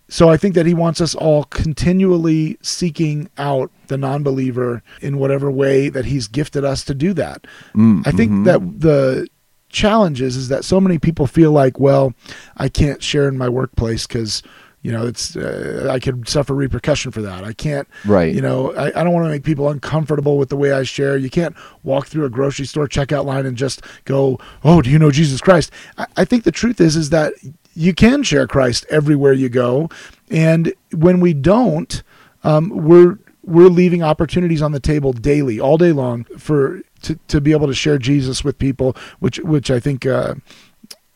So 0.08 0.30
I 0.30 0.36
think 0.36 0.54
that 0.54 0.66
he 0.66 0.74
wants 0.74 1.00
us 1.00 1.14
all 1.14 1.44
continually 1.44 2.58
seeking 2.62 3.28
out 3.36 3.70
the 3.88 3.98
non-believer 3.98 4.82
in 5.00 5.18
whatever 5.18 5.50
way 5.50 5.88
that 5.90 6.04
he's 6.06 6.28
gifted 6.28 6.64
us 6.64 6.84
to 6.84 6.94
do 6.94 7.12
that. 7.14 7.46
Mm, 7.74 8.06
I 8.06 8.10
think 8.10 8.30
mhm. 8.30 8.44
that 8.44 8.80
the 8.80 9.28
challenge 9.74 10.22
is, 10.22 10.36
is 10.36 10.48
that 10.48 10.64
so 10.64 10.80
many 10.80 10.98
people 10.98 11.26
feel 11.26 11.52
like, 11.52 11.78
well, 11.78 12.14
I 12.56 12.68
can't 12.68 13.02
share 13.02 13.28
in 13.28 13.36
my 13.36 13.48
workplace 13.48 14.06
because 14.06 14.42
you 14.82 14.92
know 14.92 15.06
it's 15.06 15.34
uh, 15.34 15.88
I 15.90 15.98
could 15.98 16.28
suffer 16.28 16.54
repercussion 16.54 17.10
for 17.10 17.22
that. 17.22 17.44
I 17.44 17.52
can't, 17.52 17.88
Right. 18.04 18.34
You 18.34 18.40
know, 18.40 18.74
I, 18.74 18.88
I 18.88 19.04
don't 19.04 19.12
want 19.12 19.26
to 19.26 19.30
make 19.30 19.42
people 19.42 19.68
uncomfortable 19.68 20.38
with 20.38 20.50
the 20.50 20.56
way 20.56 20.72
I 20.72 20.82
share. 20.82 21.16
You 21.16 21.30
can't 21.30 21.56
walk 21.82 22.06
through 22.06 22.24
a 22.24 22.30
grocery 22.30 22.66
store 22.66 22.86
checkout 22.86 23.24
line 23.24 23.46
and 23.46 23.56
just 23.56 23.82
go, 24.04 24.38
"Oh, 24.62 24.82
do 24.82 24.90
you 24.90 24.98
know 24.98 25.10
Jesus 25.10 25.40
Christ?" 25.40 25.70
I, 25.98 26.06
I 26.18 26.24
think 26.24 26.44
the 26.44 26.52
truth 26.52 26.80
is, 26.80 26.96
is 26.96 27.10
that 27.10 27.32
you 27.74 27.94
can 27.94 28.22
share 28.22 28.46
Christ 28.46 28.86
everywhere 28.90 29.32
you 29.32 29.48
go, 29.48 29.88
and 30.30 30.72
when 30.92 31.18
we 31.20 31.34
don't, 31.34 32.02
um, 32.44 32.68
we're 32.70 33.18
we're 33.46 33.68
leaving 33.68 34.02
opportunities 34.02 34.62
on 34.62 34.72
the 34.72 34.80
table 34.80 35.12
daily, 35.12 35.60
all 35.60 35.76
day 35.78 35.92
long, 35.92 36.24
for 36.38 36.80
to, 37.02 37.18
to 37.28 37.40
be 37.40 37.52
able 37.52 37.66
to 37.66 37.74
share 37.74 37.98
Jesus 37.98 38.42
with 38.44 38.58
people, 38.58 38.96
which 39.20 39.38
which 39.40 39.70
I 39.70 39.80
think 39.80 40.06
uh, 40.06 40.34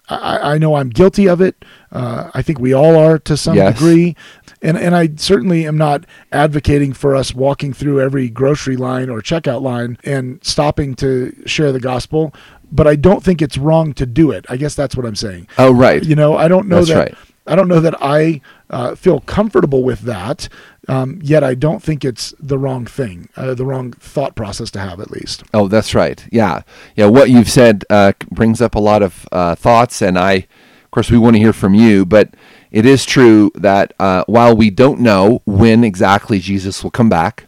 I, 0.08 0.54
I 0.54 0.58
know 0.58 0.74
I'm 0.76 0.88
guilty 0.90 1.28
of 1.28 1.40
it. 1.40 1.64
Uh, 1.92 2.30
I 2.34 2.42
think 2.42 2.58
we 2.58 2.72
all 2.72 2.96
are 2.96 3.18
to 3.20 3.36
some 3.36 3.56
Yes. 3.56 3.74
degree, 3.74 4.16
and 4.62 4.76
and 4.78 4.94
I 4.96 5.10
certainly 5.16 5.66
am 5.66 5.76
not 5.76 6.04
advocating 6.32 6.92
for 6.92 7.14
us 7.14 7.34
walking 7.34 7.72
through 7.72 8.00
every 8.00 8.28
grocery 8.28 8.76
line 8.76 9.10
or 9.10 9.20
checkout 9.20 9.62
line 9.62 9.98
and 10.04 10.38
stopping 10.42 10.94
to 10.96 11.34
share 11.46 11.72
the 11.72 11.80
gospel. 11.80 12.32
But 12.70 12.86
I 12.86 12.96
don't 12.96 13.22
think 13.24 13.40
it's 13.40 13.56
wrong 13.56 13.94
to 13.94 14.04
do 14.04 14.30
it. 14.30 14.44
I 14.50 14.56
guess 14.58 14.74
that's 14.74 14.94
what 14.94 15.06
I'm 15.06 15.16
saying. 15.16 15.48
Oh, 15.56 15.72
right. 15.72 16.04
You 16.04 16.14
know, 16.14 16.36
I 16.36 16.48
don't 16.48 16.68
know 16.68 16.76
That's 16.84 16.88
that. 16.90 16.98
right. 16.98 17.14
I 17.46 17.56
don't 17.56 17.66
know 17.68 17.80
that 17.80 17.94
I 18.02 18.42
uh, 18.68 18.94
feel 18.94 19.20
comfortable 19.20 19.82
with 19.82 20.00
that. 20.00 20.50
Um, 20.88 21.20
yet 21.22 21.44
I 21.44 21.54
don't 21.54 21.82
think 21.82 22.02
it's 22.02 22.34
the 22.40 22.58
wrong 22.58 22.86
thing, 22.86 23.28
uh, 23.36 23.52
the 23.52 23.66
wrong 23.66 23.92
thought 23.92 24.34
process 24.34 24.70
to 24.70 24.80
have, 24.80 25.00
at 25.00 25.10
least. 25.10 25.42
Oh, 25.52 25.68
that's 25.68 25.94
right. 25.94 26.26
Yeah, 26.32 26.62
yeah. 26.96 27.06
What 27.06 27.28
you've 27.28 27.50
said 27.50 27.84
uh, 27.90 28.12
brings 28.30 28.62
up 28.62 28.74
a 28.74 28.78
lot 28.80 29.02
of 29.02 29.28
uh, 29.30 29.54
thoughts, 29.54 30.00
and 30.00 30.18
I, 30.18 30.32
of 30.32 30.90
course, 30.90 31.10
we 31.10 31.18
want 31.18 31.36
to 31.36 31.40
hear 31.40 31.52
from 31.52 31.74
you. 31.74 32.06
But 32.06 32.32
it 32.70 32.86
is 32.86 33.04
true 33.04 33.50
that 33.54 33.92
uh, 34.00 34.24
while 34.26 34.56
we 34.56 34.70
don't 34.70 35.00
know 35.00 35.42
when 35.44 35.84
exactly 35.84 36.38
Jesus 36.38 36.82
will 36.82 36.90
come 36.90 37.10
back, 37.10 37.46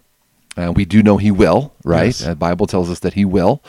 uh, 0.59 0.73
we 0.76 0.85
do 0.85 1.02
know 1.02 1.16
He 1.16 1.30
will. 1.30 1.73
Right? 1.82 2.06
Yes. 2.06 2.20
The 2.20 2.37
Bible 2.37 2.66
tells 2.66 2.90
us 2.90 2.99
that 3.00 3.14
He 3.14 3.25
will, 3.25 3.62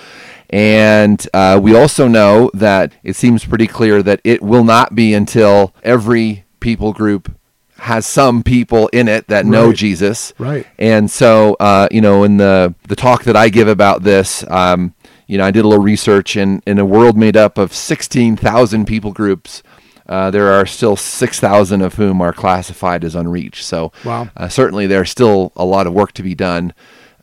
And 0.49 1.25
uh, 1.33 1.59
we 1.63 1.73
also 1.73 2.09
know 2.09 2.51
that 2.53 2.91
it 3.03 3.15
seems 3.15 3.45
pretty 3.45 3.67
clear 3.67 4.03
that 4.03 4.19
it 4.25 4.41
will 4.41 4.65
not 4.65 4.95
be 4.95 5.13
until 5.13 5.73
every 5.81 6.43
people 6.59 6.91
group 6.91 7.33
has 7.81 8.05
some 8.05 8.43
people 8.43 8.87
in 8.93 9.07
it 9.07 9.27
that 9.27 9.45
know 9.45 9.67
Right. 9.67 9.75
Jesus. 9.75 10.33
Right. 10.37 10.67
And 10.77 11.09
so, 11.09 11.55
uh, 11.59 11.87
you 11.91 11.99
know, 12.01 12.23
in 12.23 12.37
the 12.37 12.73
the 12.87 12.95
talk 12.95 13.23
that 13.23 13.35
I 13.35 13.49
give 13.49 13.67
about 13.67 14.03
this, 14.03 14.43
um, 14.49 14.93
you 15.27 15.37
know, 15.37 15.45
I 15.45 15.51
did 15.51 15.65
a 15.65 15.67
little 15.67 15.83
research, 15.83 16.35
and 16.35 16.61
in 16.67 16.77
a 16.77 16.85
world 16.85 17.17
made 17.17 17.35
up 17.35 17.57
of 17.57 17.73
sixteen 17.73 18.35
thousand 18.37 18.85
people 18.85 19.11
groups, 19.11 19.63
uh, 20.07 20.29
there 20.29 20.51
are 20.51 20.65
still 20.65 20.95
six 20.95 21.39
thousand 21.39 21.81
of 21.81 21.95
whom 21.95 22.21
are 22.21 22.33
classified 22.33 23.03
as 23.03 23.15
unreached. 23.15 23.63
So, 23.63 23.91
Wow. 24.05 24.29
uh, 24.37 24.47
certainly 24.47 24.85
there's 24.87 25.09
still 25.09 25.51
a 25.55 25.65
lot 25.65 25.87
of 25.87 25.93
work 25.93 26.11
to 26.13 26.23
be 26.23 26.35
done. 26.35 26.73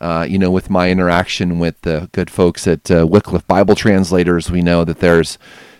Uh, 0.00 0.24
you 0.28 0.38
know, 0.38 0.50
with 0.50 0.70
my 0.70 0.90
interaction 0.90 1.58
with 1.58 1.80
the 1.82 2.08
good 2.12 2.30
folks 2.30 2.66
at 2.68 2.88
uh, 2.90 3.04
Wycliffe 3.06 3.46
Bible 3.46 3.74
Translators, 3.74 4.50
we 4.50 4.62
know 4.62 4.84
that 4.84 5.00
there's 5.00 5.38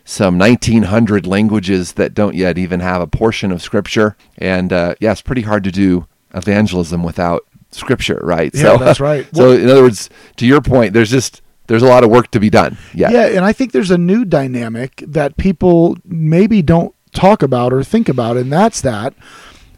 some 0.08 0.38
1900 0.38 1.26
languages 1.26 1.92
that 1.92 2.14
don't 2.14 2.34
yet 2.34 2.56
even 2.56 2.80
have 2.80 3.02
a 3.02 3.06
portion 3.06 3.52
of 3.52 3.60
scripture. 3.60 4.16
And 4.38 4.72
uh, 4.72 4.94
yeah 5.00 5.12
it's 5.12 5.20
pretty 5.20 5.42
hard 5.42 5.64
to 5.64 5.70
do 5.70 6.06
evangelism 6.34 7.02
without 7.02 7.44
scripture 7.72 8.18
right? 8.22 8.50
Yeah, 8.54 8.78
that's 8.78 9.00
right. 9.00 9.26
so 9.34 9.52
in 9.52 9.68
other 9.68 9.82
words 9.82 10.08
to 10.36 10.46
your 10.46 10.62
point 10.62 10.94
there's 10.94 11.10
just 11.10 11.42
there's 11.66 11.82
a 11.82 11.86
lot 11.86 12.04
of 12.04 12.10
work 12.10 12.30
to 12.30 12.40
be 12.40 12.48
done 12.48 12.78
yeah 12.94 13.10
Yeah, 13.10 13.26
and 13.26 13.44
I 13.44 13.52
think 13.52 13.72
there's 13.72 13.90
a 13.90 13.98
new 13.98 14.24
dynamic 14.24 15.04
that 15.06 15.36
people 15.36 15.98
maybe 16.06 16.62
don't 16.62 16.94
talk 17.12 17.42
about 17.42 17.74
or 17.74 17.84
think 17.84 18.08
about, 18.08 18.38
and 18.38 18.50
that's 18.50 18.80
that 18.80 19.12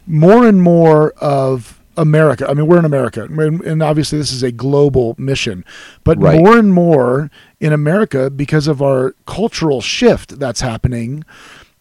more 0.07 0.47
and 0.47 0.61
more 0.61 1.11
of 1.17 1.80
America. 2.01 2.45
I 2.49 2.53
mean, 2.53 2.67
we're 2.67 2.79
in 2.79 2.85
America, 2.85 3.23
and 3.23 3.81
obviously 3.83 4.17
this 4.17 4.31
is 4.33 4.43
a 4.43 4.51
global 4.51 5.15
mission, 5.17 5.63
but 6.03 6.17
Right. 6.19 6.39
more 6.39 6.57
and 6.57 6.73
more 6.73 7.29
in 7.59 7.71
America 7.73 8.29
because 8.29 8.67
of 8.67 8.81
our 8.81 9.15
cultural 9.25 9.79
shift 9.81 10.39
that's 10.39 10.61
happening. 10.61 11.23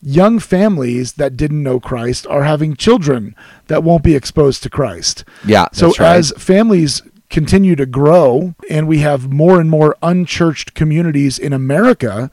Young 0.03 0.39
families 0.39 1.15
that 1.15 1.37
didn't 1.37 1.63
know 1.63 1.79
Christ 1.81 2.27
are 2.29 2.45
having 2.45 2.75
children 2.77 3.35
that 3.69 3.83
won't 3.83 4.03
be 4.03 4.15
exposed 4.15 4.63
to 4.63 4.71
Christ. 4.71 5.25
yeah 5.45 5.67
So 5.73 5.89
right. 5.99 6.17
as 6.17 6.33
families 6.39 7.03
continue 7.29 7.77
to 7.77 7.87
grow 7.87 8.55
and 8.69 8.89
we 8.89 8.99
have 8.99 9.31
more 9.31 9.61
and 9.61 9.69
more 9.71 9.97
unchurched 10.03 10.75
communities 10.75 11.39
in 11.39 11.53
America, 11.53 12.31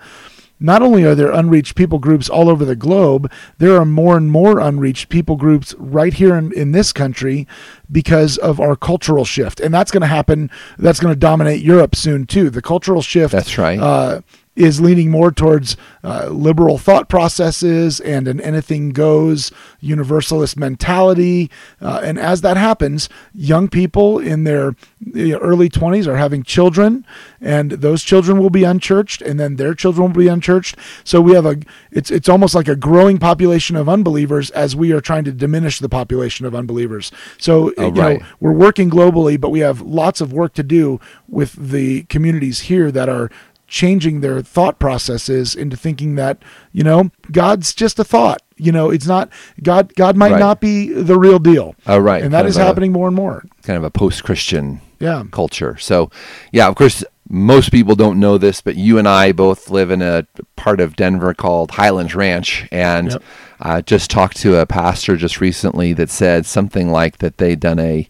not 0.59 0.81
only 0.81 1.03
are 1.03 1.15
there 1.15 1.31
unreached 1.31 1.75
people 1.75 1.99
groups 1.99 2.29
all 2.29 2.49
over 2.49 2.65
the 2.65 2.75
globe, 2.75 3.31
there 3.57 3.75
are 3.75 3.85
more 3.85 4.17
and 4.17 4.31
more 4.31 4.59
unreached 4.59 5.09
people 5.09 5.35
groups 5.35 5.75
right 5.77 6.13
here 6.13 6.35
in, 6.35 6.51
in 6.53 6.71
this 6.71 6.91
country 6.91 7.47
because 7.91 8.37
of 8.37 8.59
our 8.59 8.75
cultural 8.75 9.25
shift. 9.25 9.59
And 9.59 9.73
that's 9.73 9.91
going 9.91 10.01
to 10.01 10.07
happen, 10.07 10.49
that's 10.77 10.99
going 10.99 11.13
to 11.13 11.19
dominate 11.19 11.61
Europe 11.61 11.95
soon 11.95 12.25
too. 12.25 12.49
The 12.49 12.61
cultural 12.61 13.01
shift 13.01 13.31
That's 13.31 13.57
right. 13.57 13.79
uh, 13.79 14.21
is 14.57 14.81
leaning 14.81 15.11
more 15.11 15.31
towards 15.31 15.77
uh, 16.03 16.27
liberal 16.29 16.77
thought 16.77 17.07
processes 17.07 17.99
and 17.99 18.27
an 18.27 18.41
anything 18.41 18.89
goes 18.89 19.51
universalist 19.79 20.57
mentality. 20.57 21.49
Uh, 21.79 22.01
and 22.03 22.17
as 22.17 22.41
that 22.41 22.57
happens, 22.57 23.07
young 23.33 23.67
people 23.67 24.19
in 24.19 24.43
their 24.43 24.75
early 25.15 25.69
20s 25.69 26.07
are 26.07 26.17
having 26.17 26.43
children, 26.43 27.05
and 27.39 27.71
those 27.71 28.03
children 28.03 28.39
will 28.39 28.49
be 28.49 28.63
unchurched, 28.63 29.21
and 29.21 29.39
then 29.39 29.57
their 29.57 29.73
children 29.75 30.07
will 30.07 30.21
be 30.21 30.27
unchurched. 30.27 30.75
So 31.03 31.21
we 31.21 31.33
have 31.33 31.45
a 31.45 31.57
it's 31.91 32.09
it's 32.09 32.27
almost 32.27 32.55
like 32.55 32.67
a 32.67 32.75
growing 32.75 33.19
population 33.19 33.75
of 33.75 33.87
unbelievers 33.87 34.49
as 34.51 34.75
we 34.75 34.91
are 34.91 35.01
trying 35.01 35.23
to 35.25 35.31
diminish 35.31 35.79
the 35.79 35.89
population 35.89 36.45
of 36.45 36.55
unbelievers. 36.55 37.11
So 37.37 37.73
Oh, 37.77 37.85
you 37.85 37.91
know, 37.91 38.19
we're 38.39 38.53
working 38.53 38.89
globally, 38.89 39.39
but 39.39 39.49
we 39.49 39.59
have 39.59 39.81
lots 39.81 40.19
of 40.21 40.33
work 40.33 40.53
to 40.55 40.63
do 40.63 40.99
with 41.27 41.53
the 41.53 42.03
communities 42.03 42.61
here 42.61 42.91
that 42.91 43.07
are 43.09 43.29
changing 43.67 44.21
their 44.21 44.41
thought 44.41 44.79
processes 44.79 45.53
into 45.55 45.75
thinking 45.77 46.15
that 46.15 46.37
you 46.71 46.83
know 46.83 47.09
God's 47.31 47.73
just 47.73 47.99
a 47.99 48.03
thought. 48.03 48.41
You 48.57 48.71
know, 48.71 48.89
it's 48.89 49.05
not 49.07 49.29
God. 49.61 49.93
God 49.95 50.15
might 50.17 50.31
Right. 50.31 50.39
not 50.39 50.59
be 50.61 50.87
the 50.91 51.17
real 51.19 51.37
deal. 51.39 51.75
Oh, 51.85 51.97
right. 51.99 52.23
and 52.23 52.33
that 52.33 52.39
Kind 52.39 52.49
is 52.49 52.55
of 52.57 52.63
a- 52.63 52.65
happening 52.65 52.91
more 52.91 53.07
and 53.07 53.15
more. 53.15 53.43
kind 53.63 53.77
of 53.77 53.83
a 53.83 53.91
post-christian 53.91 54.81
Yeah, 54.99 55.23
culture. 55.31 55.77
So, 55.79 56.09
yeah, 56.51 56.67
of 56.67 56.73
course, 56.75 57.03
most 57.29 57.71
people 57.71 57.93
don't 57.93 58.19
know 58.19 58.37
this, 58.39 58.61
but 58.61 58.75
you 58.77 58.97
and 58.97 59.07
I 59.07 59.31
both 59.31 59.69
live 59.69 59.91
in 59.91 60.01
a 60.01 60.25
part 60.55 60.79
of 60.79 60.95
Denver 60.95 61.35
called 61.35 61.71
Highlands 61.71 62.15
Ranch, 62.15 62.67
and 62.71 63.11
Yep. 63.11 63.23
I 63.61 63.81
just 63.81 64.09
talked 64.09 64.37
to 64.37 64.55
a 64.59 64.65
pastor 64.65 65.17
just 65.17 65.39
recently 65.39 65.93
that 65.93 66.09
said 66.09 66.45
something 66.47 66.89
like 66.91 67.17
that 67.19 67.37
they'd 67.37 67.59
done 67.59 67.77
a 67.79 68.07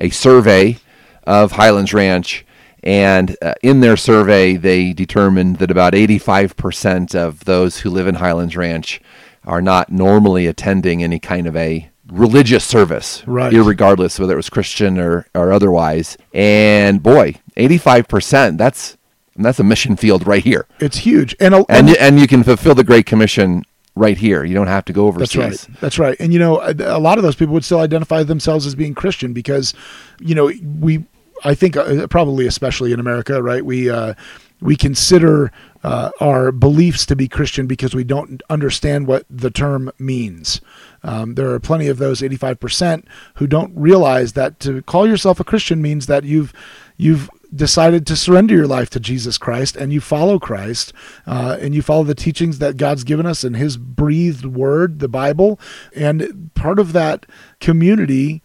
a 0.00 0.08
survey 0.10 0.78
of 1.26 1.52
Highlands 1.52 1.92
Ranch. 1.92 2.46
And 2.82 3.36
uh, 3.42 3.54
in 3.62 3.80
their 3.80 3.96
survey, 3.96 4.56
they 4.56 4.92
determined 4.92 5.56
that 5.58 5.70
about 5.70 5.92
85% 5.92 7.14
of 7.14 7.44
those 7.44 7.78
who 7.78 7.90
live 7.90 8.06
in 8.06 8.16
Highlands 8.16 8.56
Ranch 8.56 9.00
are 9.44 9.62
not 9.62 9.90
normally 9.90 10.46
attending 10.46 11.02
any 11.02 11.18
kind 11.18 11.46
of 11.46 11.56
a 11.56 11.88
religious 12.10 12.64
service, 12.64 13.22
Right. 13.26 13.52
regardless 13.52 14.18
whether 14.18 14.34
it 14.34 14.36
was 14.36 14.50
Christian 14.50 14.98
or, 14.98 15.26
or 15.34 15.52
otherwise. 15.52 16.16
And 16.34 17.02
boy, 17.02 17.36
85%, 17.56 18.58
that's 18.58 18.96
that's 19.36 19.58
a 19.58 19.64
mission 19.64 19.96
field 19.96 20.26
right 20.26 20.44
here. 20.44 20.66
it's 20.78 20.98
huge. 20.98 21.34
And 21.40 21.54
a, 21.54 21.64
And 21.70 21.96
and 21.96 22.20
you 22.20 22.26
can 22.28 22.42
fulfill 22.44 22.74
the 22.74 22.84
great 22.84 23.06
commission 23.06 23.64
right 23.94 24.18
here. 24.18 24.44
You 24.44 24.54
don't 24.54 24.66
have 24.66 24.84
to 24.86 24.92
go 24.92 25.06
overseas. 25.06 25.32
That's 25.36 25.68
right. 25.68 25.80
That's 25.80 25.98
right. 25.98 26.16
And 26.20 26.32
you 26.34 26.38
know, 26.38 26.60
a 26.60 26.74
a 26.78 26.98
lot 27.00 27.16
of 27.16 27.24
those 27.24 27.34
people 27.34 27.54
would 27.54 27.64
still 27.64 27.80
identify 27.80 28.22
themselves 28.24 28.66
as 28.66 28.74
being 28.74 28.94
Christian 28.94 29.32
because, 29.32 29.72
you 30.20 30.34
know, 30.34 30.52
we, 30.80 31.04
I 31.44 31.54
think, 31.54 31.76
uh, 31.76 32.06
probably 32.06 32.46
especially 32.46 32.92
in 32.92 33.00
America, 33.00 33.42
right? 33.42 33.64
We 33.64 33.90
uh, 33.90 34.14
we 34.62 34.76
consider 34.76 35.50
uh, 35.82 36.10
our 36.20 36.52
beliefs 36.52 37.04
to 37.06 37.16
be 37.16 37.26
Christian 37.26 37.66
because 37.66 37.94
we 37.94 38.04
don't 38.04 38.40
understand 38.48 39.08
what 39.08 39.26
the 39.28 39.50
term 39.50 39.90
means. 39.98 40.60
Um, 41.02 41.34
there 41.34 41.50
are 41.50 41.58
plenty 41.58 41.88
of 41.88 41.98
those 41.98 42.20
85% 42.20 43.04
who 43.34 43.48
don't 43.48 43.72
realize 43.76 44.34
that 44.34 44.60
to 44.60 44.82
call 44.82 45.06
yourself 45.08 45.40
a 45.40 45.44
Christian 45.44 45.82
means 45.82 46.06
that 46.06 46.22
you've 46.22 46.52
you've 46.96 47.28
decided 47.54 48.06
to 48.06 48.16
surrender 48.16 48.54
your 48.54 48.66
life 48.66 48.88
to 48.90 49.00
Jesus 49.00 49.36
Christ 49.36 49.76
and 49.76 49.92
you 49.92 50.00
follow 50.00 50.38
Christ 50.38 50.92
uh, 51.26 51.58
and 51.60 51.74
you 51.74 51.82
follow 51.82 52.04
the 52.04 52.14
teachings 52.14 52.58
that 52.58 52.76
God's 52.76 53.04
given 53.04 53.26
us 53.26 53.44
in 53.44 53.54
His 53.54 53.76
breathed 53.76 54.46
Word, 54.46 55.00
the 55.00 55.08
Bible, 55.08 55.58
and 55.94 56.50
part 56.54 56.78
of 56.78 56.92
that 56.92 57.26
community 57.60 58.42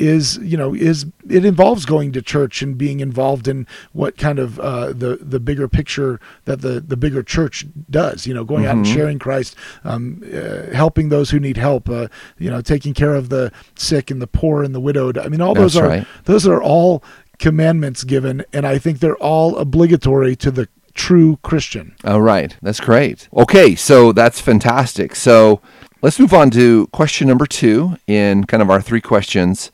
is 0.00 0.38
you 0.38 0.56
know 0.56 0.74
is 0.74 1.06
it 1.28 1.44
involves 1.44 1.84
going 1.84 2.12
to 2.12 2.22
church 2.22 2.62
and 2.62 2.78
being 2.78 3.00
involved 3.00 3.46
in 3.46 3.66
what 3.92 4.16
kind 4.16 4.38
of 4.38 4.58
uh, 4.58 4.86
the 4.92 5.18
the 5.20 5.38
bigger 5.38 5.68
picture 5.68 6.18
that 6.46 6.62
the 6.62 6.80
the 6.80 6.96
bigger 6.96 7.22
church 7.22 7.66
does 7.90 8.26
you 8.26 8.34
know 8.34 8.44
going 8.44 8.66
out 8.66 8.76
and 8.76 8.88
sharing 8.88 9.18
Christ 9.18 9.56
um, 9.84 10.22
uh, 10.34 10.72
helping 10.72 11.10
those 11.10 11.30
who 11.30 11.38
need 11.38 11.56
help 11.56 11.88
uh, 11.88 12.08
you 12.38 12.50
know 12.50 12.60
taking 12.60 12.94
care 12.94 13.14
of 13.14 13.28
the 13.28 13.52
sick 13.74 14.10
and 14.10 14.22
the 14.22 14.26
poor 14.26 14.62
and 14.62 14.74
the 14.74 14.80
widowed 14.80 15.18
I 15.18 15.28
mean 15.28 15.40
all 15.40 15.54
those 15.54 15.76
are 15.76 15.88
right. 15.88 16.06
those 16.24 16.46
are 16.46 16.62
all 16.62 17.04
commandments 17.38 18.04
given 18.04 18.44
and 18.52 18.66
I 18.66 18.78
think 18.78 19.00
they're 19.00 19.16
all 19.16 19.56
obligatory 19.58 20.36
to 20.36 20.50
the 20.50 20.68
true 20.94 21.38
Christian 21.42 21.94
All 22.04 22.20
right. 22.20 22.56
That's 22.62 22.80
great. 22.80 23.28
Okay, 23.34 23.74
so 23.74 24.12
that's 24.12 24.40
fantastic. 24.40 25.14
So 25.14 25.60
let's 26.02 26.18
move 26.18 26.32
on 26.32 26.50
to 26.50 26.86
question 26.88 27.28
number 27.28 27.46
two 27.46 27.96
in 28.06 28.44
kind 28.44 28.62
of 28.62 28.70
our 28.70 28.80
three 28.80 29.00
questions. 29.00 29.70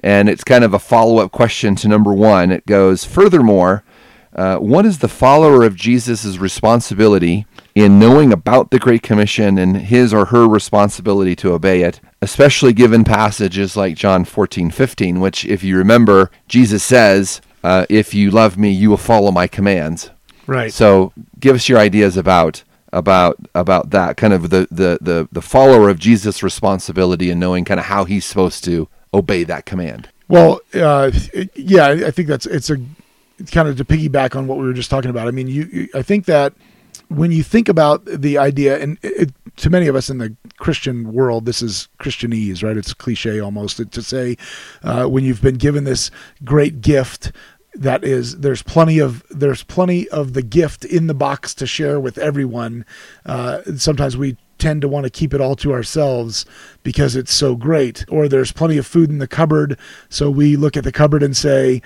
And 0.00 0.28
it's 0.28 0.44
kind 0.44 0.62
of 0.64 0.74
a 0.74 0.78
follow 0.78 1.18
up 1.18 1.32
question 1.32 1.74
to 1.76 1.88
number 1.88 2.12
one. 2.12 2.52
It 2.52 2.66
goes, 2.66 3.04
Furthermore, 3.04 3.82
uh, 4.34 4.56
what 4.58 4.86
is 4.86 4.98
the 4.98 5.08
follower 5.08 5.64
of 5.64 5.74
Jesus' 5.74 6.36
responsibility 6.38 7.46
in 7.74 7.98
knowing 7.98 8.32
about 8.32 8.70
the 8.70 8.78
Great 8.78 9.02
Commission 9.02 9.58
and 9.58 9.76
his 9.76 10.14
or 10.14 10.26
her 10.26 10.46
responsibility 10.46 11.34
to 11.36 11.52
obey 11.52 11.82
it, 11.82 12.00
especially 12.22 12.72
given 12.72 13.02
passages 13.04 13.76
like 13.76 13.96
John 13.96 14.24
14, 14.24 14.70
15, 14.70 15.20
which, 15.20 15.44
if 15.44 15.64
you 15.64 15.76
remember, 15.76 16.30
Jesus 16.46 16.84
says, 16.84 17.40
uh, 17.64 17.86
If 17.88 18.14
you 18.14 18.30
love 18.30 18.56
me, 18.56 18.70
you 18.70 18.90
will 18.90 18.96
follow 18.96 19.32
my 19.32 19.46
commands. 19.48 20.10
right 20.46 20.72
So 20.72 21.12
give 21.40 21.56
us 21.56 21.68
your 21.68 21.78
ideas 21.78 22.16
about 22.16 22.62
about 22.92 23.38
about 23.54 23.90
that 23.90 24.16
kind 24.16 24.32
of 24.32 24.50
the 24.50 24.66
the 24.70 24.98
the, 25.00 25.28
the 25.30 25.42
follower 25.42 25.88
of 25.88 25.98
Jesus' 25.98 26.42
responsibility 26.42 27.30
and 27.30 27.40
knowing 27.40 27.64
kind 27.64 27.80
of 27.80 27.86
how 27.86 28.04
he's 28.04 28.24
supposed 28.24 28.64
to 28.64 28.88
obey 29.12 29.44
that 29.44 29.66
command. 29.66 30.08
Well, 30.28 30.60
uh, 30.74 31.10
yeah, 31.54 31.88
I 31.88 32.10
think 32.10 32.28
that's 32.28 32.46
it's 32.46 32.70
a 32.70 32.76
it's 33.38 33.50
kind 33.50 33.68
of 33.68 33.76
to 33.76 33.84
piggyback 33.84 34.36
on 34.36 34.46
what 34.46 34.58
we 34.58 34.66
were 34.66 34.72
just 34.72 34.90
talking 34.90 35.10
about. 35.10 35.28
I 35.28 35.30
mean, 35.30 35.48
you, 35.48 35.64
you 35.64 35.88
I 35.94 36.02
think 36.02 36.26
that 36.26 36.54
when 37.08 37.32
you 37.32 37.42
think 37.42 37.68
about 37.68 38.04
the 38.04 38.36
idea, 38.38 38.78
and 38.78 38.98
it, 39.02 39.32
to 39.56 39.70
many 39.70 39.86
of 39.86 39.96
us 39.96 40.10
in 40.10 40.18
the 40.18 40.36
Christian 40.58 41.12
world, 41.12 41.46
this 41.46 41.62
is 41.62 41.88
Christianese, 42.00 42.62
right? 42.62 42.76
It's 42.76 42.92
cliche 42.92 43.40
almost 43.40 43.90
to 43.90 44.02
say 44.02 44.36
uh, 44.82 45.06
when 45.06 45.24
you've 45.24 45.42
been 45.42 45.56
given 45.56 45.84
this 45.84 46.10
great 46.44 46.80
gift 46.80 47.32
that 47.78 48.04
is 48.04 48.38
there's 48.38 48.62
plenty 48.62 48.98
of 48.98 49.24
there's 49.30 49.62
plenty 49.62 50.08
of 50.08 50.32
the 50.32 50.42
gift 50.42 50.84
in 50.84 51.06
the 51.06 51.14
box 51.14 51.54
to 51.54 51.66
share 51.66 51.98
with 52.00 52.18
everyone 52.18 52.84
uh, 53.26 53.62
sometimes 53.76 54.16
we 54.16 54.36
tend 54.58 54.82
to 54.82 54.88
want 54.88 55.04
to 55.04 55.10
keep 55.10 55.32
it 55.32 55.40
all 55.40 55.54
to 55.54 55.72
ourselves 55.72 56.44
because 56.82 57.14
it's 57.14 57.32
so 57.32 57.54
great 57.54 58.04
or 58.08 58.28
there's 58.28 58.50
plenty 58.50 58.76
of 58.76 58.86
food 58.86 59.08
in 59.08 59.18
the 59.18 59.28
cupboard 59.28 59.78
so 60.08 60.28
we 60.28 60.56
look 60.56 60.76
at 60.76 60.84
the 60.84 60.92
cupboard 60.92 61.22
and 61.22 61.36
say 61.36 61.80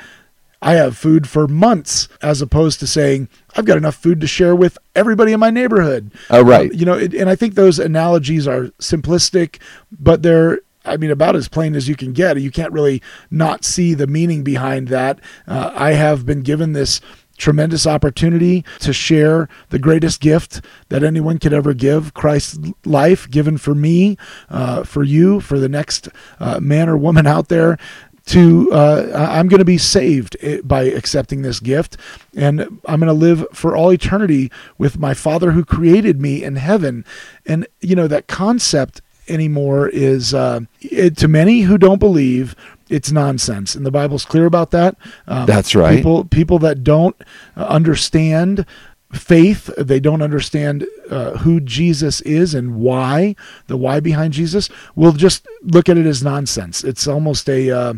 I 0.63 0.75
have 0.75 0.97
food 0.97 1.29
for 1.29 1.49
months, 1.49 2.09
as 2.23 2.41
opposed 2.41 2.79
to 2.81 2.87
saying, 2.87 3.29
I've 3.57 3.65
got 3.65 3.77
enough 3.77 3.97
food 3.97 4.21
to 4.21 4.29
share 4.29 4.55
with 4.55 4.79
everybody 4.95 5.33
in 5.33 5.41
my 5.41 5.51
neighborhood. 5.51 6.13
Oh, 6.31 6.43
right. 6.43 6.71
Um, 6.71 6.79
you 6.79 6.87
know, 6.87 6.95
it, 6.95 7.13
and 7.15 7.29
I 7.29 7.35
think 7.35 7.57
those 7.57 7.81
analogies 7.81 8.47
are 8.47 8.67
simplistic, 8.79 9.61
but 9.91 10.23
they're 10.23 10.61
I 10.85 10.97
mean, 10.97 11.11
about 11.11 11.37
as 11.37 11.49
plain 11.49 11.75
as 11.75 11.89
you 11.89 11.97
can 11.97 12.13
get. 12.13 12.41
You 12.41 12.51
can't 12.51 12.73
really 12.73 13.03
not 13.31 13.65
see 13.65 13.95
the 13.95 14.07
meaning 14.07 14.43
behind 14.43 14.89
that. 14.89 15.21
Uh, 15.47 15.73
I 15.75 15.93
have 15.93 16.27
been 16.27 16.43
given 16.43 16.73
this 16.73 17.01
tremendous 17.37 17.87
opportunity 17.87 18.65
to 18.81 18.93
share 18.93 19.49
the 19.71 19.79
greatest 19.79 20.21
gift 20.21 20.61
that 20.91 21.03
anyone 21.03 21.39
could 21.39 21.53
ever 21.53 21.75
give 21.75 22.15
Christ's 22.15 22.59
life 22.85 23.29
given 23.31 23.59
for 23.59 23.75
me, 23.75 24.17
uh, 24.51 24.85
for 24.85 25.03
you, 25.03 25.41
for 25.41 25.59
the 25.59 25.69
next 25.69 26.09
uh, 26.39 26.61
man 26.61 26.89
or 26.89 26.97
woman 26.97 27.27
out 27.27 27.49
there. 27.49 27.79
To 28.27 28.71
uh, 28.71 29.11
I'm 29.33 29.49
going 29.49 29.59
to 29.59 29.65
be 29.65 29.79
saved 29.79 30.37
eh, 30.43 30.61
by 30.63 30.85
accepting 30.85 31.43
this 31.43 31.59
gift, 31.59 31.97
and 32.37 32.61
I'm 32.87 33.01
going 33.01 33.09
to 33.09 33.13
live 33.13 33.45
for 33.53 33.75
all 33.75 33.93
eternity 33.93 34.49
with 34.79 34.97
my 34.97 35.13
Father 35.13 35.51
who 35.51 35.65
created 35.65 36.21
me 36.21 36.45
in 36.45 36.55
heaven. 36.55 37.05
And 37.47 37.67
you 37.81 37.97
know 37.97 38.07
that 38.07 38.29
concept 38.29 39.03
anymore 39.29 39.89
is 39.89 40.35
uh, 40.35 40.61
it, 40.81 41.17
to 41.19 41.29
many 41.29 41.63
who 41.63 41.79
don't 41.79 41.99
believe 41.99 42.55
it's 42.89 43.11
nonsense. 43.11 43.75
And 43.75 43.87
the 43.87 43.91
bible's 43.91 44.25
clear 44.25 44.47
about 44.47 44.71
that. 44.73 44.97
Um, 45.27 45.47
that's 45.47 45.75
right. 45.75 45.97
people 45.97 46.25
people 46.25 46.59
that 46.61 46.85
don't 46.85 47.17
uh, 47.57 47.65
understand 47.65 48.67
faith 49.13 49.67
they 49.77 50.01
don't 50.01 50.23
understand 50.23 50.87
uh, 51.11 51.37
who 51.37 51.61
jesus 51.61 52.23
is 52.23 52.55
and 52.55 52.77
why 52.77 53.37
the 53.67 53.77
why 53.77 54.01
behind 54.01 54.33
jesus 54.33 54.71
will 54.95 55.13
just 55.13 55.47
look 55.61 55.91
at 55.91 55.99
it 55.99 56.07
as 56.07 56.23
nonsense. 56.23 56.83
It's 56.83 57.07
almost 57.07 57.49
a 57.49 57.71
uh, 57.71 57.95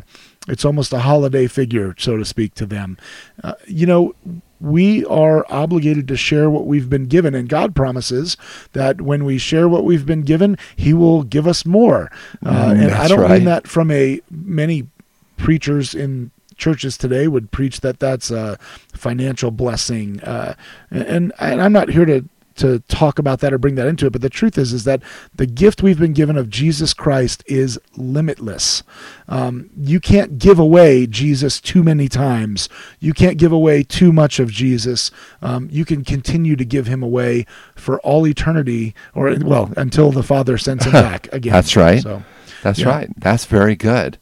it's 0.49 0.65
almost 0.65 0.93
a 0.93 0.99
holiday 0.99 1.47
figure 1.47 1.95
so 1.99 2.17
to 2.17 2.25
speak 2.25 2.55
to 2.55 2.67
them. 2.67 2.99
Uh, 3.43 3.55
you 3.67 3.87
know 3.87 4.15
we 4.65 5.05
are 5.07 5.45
obligated 5.51 6.09
to 6.09 6.17
share 6.17 6.49
what 6.49 6.67
we've 6.67 6.89
been 6.89 7.07
given. 7.07 7.35
And 7.35 7.49
God 7.49 7.75
promises 7.75 8.37
that 8.73 9.03
when 9.03 9.25
we 9.25 9.37
share 9.39 9.69
what 9.69 9.85
we've 9.85 10.07
been 10.07 10.23
given, 10.23 10.57
He 10.75 10.95
will 10.95 11.23
give 11.23 11.47
us 11.47 11.67
more. 11.67 12.11
Uh, 12.45 12.71
mm, 12.71 12.85
and 12.85 12.91
I 12.93 13.09
don't 13.09 13.21
right. 13.21 13.33
mean 13.33 13.45
that 13.45 13.69
from 13.69 13.91
a 13.91 14.21
many 14.31 14.89
preachers 15.37 15.95
in 15.95 16.31
churches 16.57 16.97
today 16.97 17.29
would 17.29 17.51
preach 17.51 17.81
that 17.81 17.99
that's 17.99 18.31
a 18.31 18.59
financial 18.93 19.51
blessing. 19.51 20.21
Uh, 20.23 20.55
and, 20.91 21.33
and 21.39 21.61
I'm 21.61 21.73
not 21.73 21.91
here 21.91 22.05
to 22.05 22.25
to 22.57 22.81
talk 22.81 23.19
about 23.19 23.41
that 23.41 23.53
or 23.53 23.59
bring 23.59 23.75
that 23.77 23.87
into 23.87 24.07
it. 24.07 24.11
But 24.11 24.23
the 24.23 24.31
truth 24.31 24.59
is 24.59 24.73
is 24.73 24.85
that 24.85 25.03
the 25.35 25.47
gift 25.47 25.83
we've 25.83 25.99
been 25.99 26.13
given 26.13 26.37
of 26.37 26.51
jesus 26.51 26.95
christ 26.95 27.43
is 27.47 27.79
limitless. 27.97 28.83
Um, 29.29 29.71
you 29.77 30.01
can't 30.01 30.39
give 30.39 30.59
away 30.59 31.07
jesus 31.07 31.61
too 31.61 31.83
many 31.83 32.09
times. 32.09 32.69
You 33.01 33.13
can't 33.13 33.39
give 33.39 33.53
away 33.53 33.83
too 33.83 34.13
much 34.13 34.39
of 34.39 34.51
jesus. 34.51 35.11
Um, 35.43 35.69
you 35.71 35.85
can 35.85 36.05
continue 36.05 36.57
to 36.57 36.65
give 36.65 36.87
him 36.87 37.03
away 37.03 37.47
for 37.75 38.01
all 38.01 38.27
eternity 38.27 38.95
or 39.15 39.35
well 39.41 39.73
until 39.77 40.11
the 40.11 40.23
father 40.23 40.59
sends 40.59 40.85
him 40.85 40.93
back 40.93 41.33
again. 41.33 41.53
That's 41.53 41.77
right. 41.77 42.03
So 42.03 42.23
that's 42.63 42.81
yeah. 42.81 42.89
right. 42.89 43.11
That's 43.19 43.45
very 43.45 43.77
good. 43.77 44.19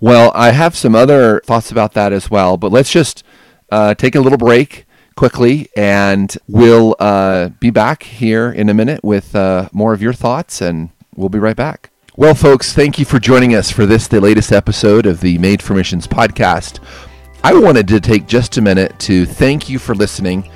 Well 0.00 0.32
i 0.34 0.50
have 0.50 0.76
some 0.76 0.94
other 0.94 1.40
thoughts 1.44 1.70
about 1.70 1.92
that 1.94 2.12
as 2.12 2.30
well 2.30 2.56
but 2.56 2.72
let's 2.72 2.90
just 2.90 3.24
uh, 3.70 3.94
take 3.94 4.14
a 4.14 4.20
little 4.20 4.38
break 4.38 4.86
quickly, 5.16 5.68
and 5.76 6.36
we'll 6.48 6.96
uh, 6.98 7.48
be 7.60 7.70
back 7.70 8.02
here 8.02 8.50
in 8.50 8.68
a 8.68 8.74
minute 8.74 9.02
with 9.02 9.34
uh, 9.34 9.68
more 9.72 9.92
of 9.92 10.02
your 10.02 10.12
thoughts, 10.12 10.60
and 10.60 10.90
we'll 11.16 11.28
be 11.28 11.38
right 11.38 11.56
back. 11.56 11.90
Well, 12.16 12.34
folks, 12.34 12.72
thank 12.72 12.98
you 12.98 13.04
for 13.04 13.18
joining 13.18 13.54
us 13.54 13.70
for 13.70 13.86
this, 13.86 14.06
the 14.06 14.20
latest 14.20 14.52
episode 14.52 15.06
of 15.06 15.20
the 15.20 15.36
Made 15.38 15.60
for 15.60 15.74
Missions 15.74 16.06
podcast. 16.06 16.78
I 17.42 17.52
wanted 17.52 17.88
to 17.88 18.00
take 18.00 18.26
just 18.26 18.56
a 18.56 18.62
minute 18.62 18.98
to 19.00 19.26
thank 19.26 19.68
you 19.68 19.78
for 19.78 19.94
listening 19.94 20.48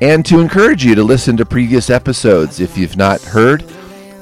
and 0.00 0.24
to 0.26 0.40
encourage 0.40 0.84
you 0.84 0.94
to 0.94 1.02
listen 1.02 1.36
to 1.36 1.44
previous 1.44 1.90
episodes. 1.90 2.60
If 2.60 2.78
you've 2.78 2.96
not 2.96 3.20
heard 3.20 3.64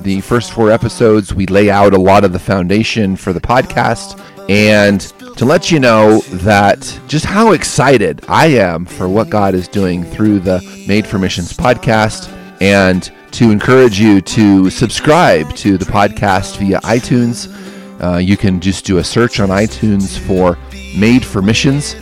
the 0.01 0.21
first 0.21 0.53
four 0.53 0.71
episodes, 0.71 1.35
we 1.35 1.47
lay 1.47 1.71
out 1.71 1.95
a 1.95 2.01
lot 2.01 2.25
of 2.25 2.33
the 2.33 2.39
foundation 2.39 3.15
for 3.15 3.33
the 3.33 3.41
podcast 3.41 4.19
and 4.49 5.13
to 5.37 5.45
let 5.45 5.71
you 5.71 5.81
know 5.81 6.21
that 6.21 7.01
just 7.09 7.25
how 7.25 7.53
excited 7.53 8.23
I 8.29 8.47
am 8.47 8.85
for 8.85 9.09
what 9.09 9.31
God 9.31 9.55
is 9.55 9.69
doing 9.69 10.05
through 10.05 10.41
the 10.41 10.61
Made 10.87 11.07
for 11.07 11.19
Missions 11.19 11.53
podcast 11.53 12.31
and 12.61 13.11
to 13.33 13.51
encourage 13.51 13.99
you 13.99 14.21
to 14.21 14.69
subscribe 14.71 15.55
to 15.57 15.79
the 15.79 15.85
podcast 15.85 16.59
via 16.59 16.81
iTunes. 16.81 17.49
Uh, 18.03 18.19
you 18.19 18.37
can 18.37 18.61
just 18.61 18.85
do 18.85 18.99
a 18.99 19.05
search 19.05 19.41
on 19.41 19.49
iTunes 19.49 20.19
for 20.19 20.59
Made 20.97 21.25
for 21.25 21.41
Missions, 21.41 21.95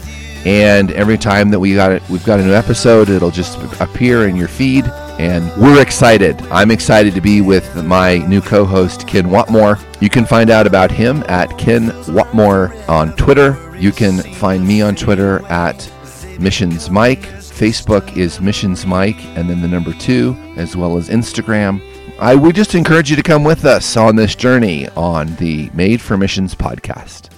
and 0.45 0.91
every 0.93 1.19
time 1.19 1.51
that 1.51 1.61
we 1.61 1.75
got 1.75 1.93
it, 1.93 2.03
we've 2.09 2.25
got 2.25 2.41
a 2.41 2.45
new 2.45 2.55
episode, 2.55 3.09
it'll 3.09 3.31
just 3.31 3.59
appear 3.81 4.29
in 4.29 4.37
your 4.37 4.49
feed 4.49 4.85
and 5.19 5.45
we're 5.61 5.83
excited. 5.83 6.41
I'm 6.51 6.71
excited 6.71 7.15
to 7.15 7.21
be 7.21 7.41
with 7.41 7.85
my 7.85 8.19
new 8.19 8.41
co 8.41 8.65
host, 8.65 9.07
Ken 9.07 9.27
Watmore. 9.27 9.83
You 10.01 10.09
can 10.09 10.25
find 10.25 10.51
out 10.51 10.67
about 10.67 10.91
him 10.91 11.25
at 11.29 11.59
Ken 11.59 11.91
Watmore 12.07 12.89
on 12.89 13.15
Twitter. 13.17 13.57
You 13.79 13.93
can 13.93 14.19
find 14.35 14.67
me 14.67 14.81
on 14.83 14.95
Twitter 14.95 15.45
at 15.47 15.91
Missions 16.39 16.89
Mike. 16.89 17.23
Facebook 17.23 18.17
is 18.17 18.41
Missions 18.41 18.87
Mike, 18.87 19.23
and 19.37 19.51
then 19.51 19.61
the 19.61 19.69
number 19.69 19.93
two, 19.93 20.37
as 20.57 20.77
well 20.77 20.97
as 20.97 21.09
Instagram. 21.09 21.83
I 22.21 22.35
would 22.35 22.55
just 22.55 22.75
encourage 22.75 23.11
you 23.11 23.17
to 23.17 23.23
come 23.23 23.45
with 23.45 23.65
us 23.65 23.97
on 23.97 24.17
this 24.17 24.35
journey 24.35 24.89
on 24.91 25.35
the 25.37 25.71
Made 25.75 26.01
for 26.01 26.17
Missions 26.17 26.55
podcast. 26.55 27.31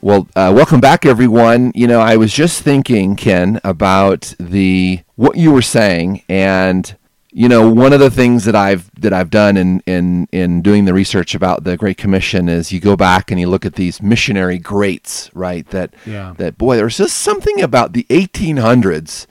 Well, 0.00 0.28
uh, 0.36 0.52
welcome 0.54 0.80
back, 0.80 1.04
everyone. 1.04 1.72
You 1.74 1.88
know, 1.88 1.98
I 1.98 2.16
was 2.16 2.32
just 2.32 2.62
thinking, 2.62 3.16
Ken, 3.16 3.60
about 3.64 4.32
the 4.38 5.00
what 5.16 5.36
you 5.36 5.50
were 5.50 5.62
saying, 5.62 6.22
and 6.28 6.96
you 7.32 7.48
know, 7.48 7.68
one 7.68 7.92
of 7.92 7.98
the 7.98 8.10
things 8.10 8.44
that 8.44 8.54
I've 8.54 8.92
that 9.00 9.12
I've 9.12 9.30
done 9.30 9.56
in 9.56 9.80
in 9.86 10.28
in 10.30 10.62
doing 10.62 10.84
the 10.84 10.94
research 10.94 11.34
about 11.34 11.64
the 11.64 11.76
Great 11.76 11.96
Commission 11.96 12.48
is 12.48 12.70
you 12.70 12.78
go 12.78 12.94
back 12.94 13.32
and 13.32 13.40
you 13.40 13.48
look 13.48 13.66
at 13.66 13.74
these 13.74 14.00
missionary 14.00 14.58
greats, 14.58 15.30
right? 15.34 15.68
That 15.70 15.92
yeah. 16.06 16.32
that 16.38 16.56
boy, 16.58 16.76
there's 16.76 16.98
just 16.98 17.18
something 17.18 17.60
about 17.60 17.92
the 17.92 18.06
1800s. 18.08 19.26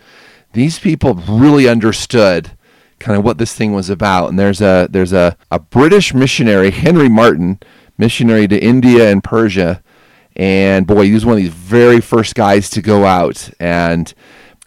These 0.51 0.79
people 0.79 1.13
really 1.13 1.69
understood 1.69 2.51
kind 2.99 3.17
of 3.17 3.23
what 3.23 3.37
this 3.37 3.53
thing 3.53 3.71
was 3.71 3.89
about, 3.89 4.27
and 4.27 4.37
there's 4.37 4.59
a 4.59 4.89
there's 4.91 5.13
a 5.13 5.37
a 5.49 5.59
British 5.59 6.13
missionary, 6.13 6.71
Henry 6.71 7.07
Martyn, 7.07 7.57
missionary 7.97 8.49
to 8.49 8.61
India 8.61 9.09
and 9.09 9.23
Persia 9.23 9.81
and 10.37 10.85
boy, 10.85 11.05
he 11.05 11.13
was 11.13 11.25
one 11.25 11.33
of 11.33 11.41
these 11.43 11.51
very 11.51 11.99
first 11.99 12.35
guys 12.35 12.69
to 12.69 12.81
go 12.81 13.05
out, 13.05 13.49
and 13.59 14.13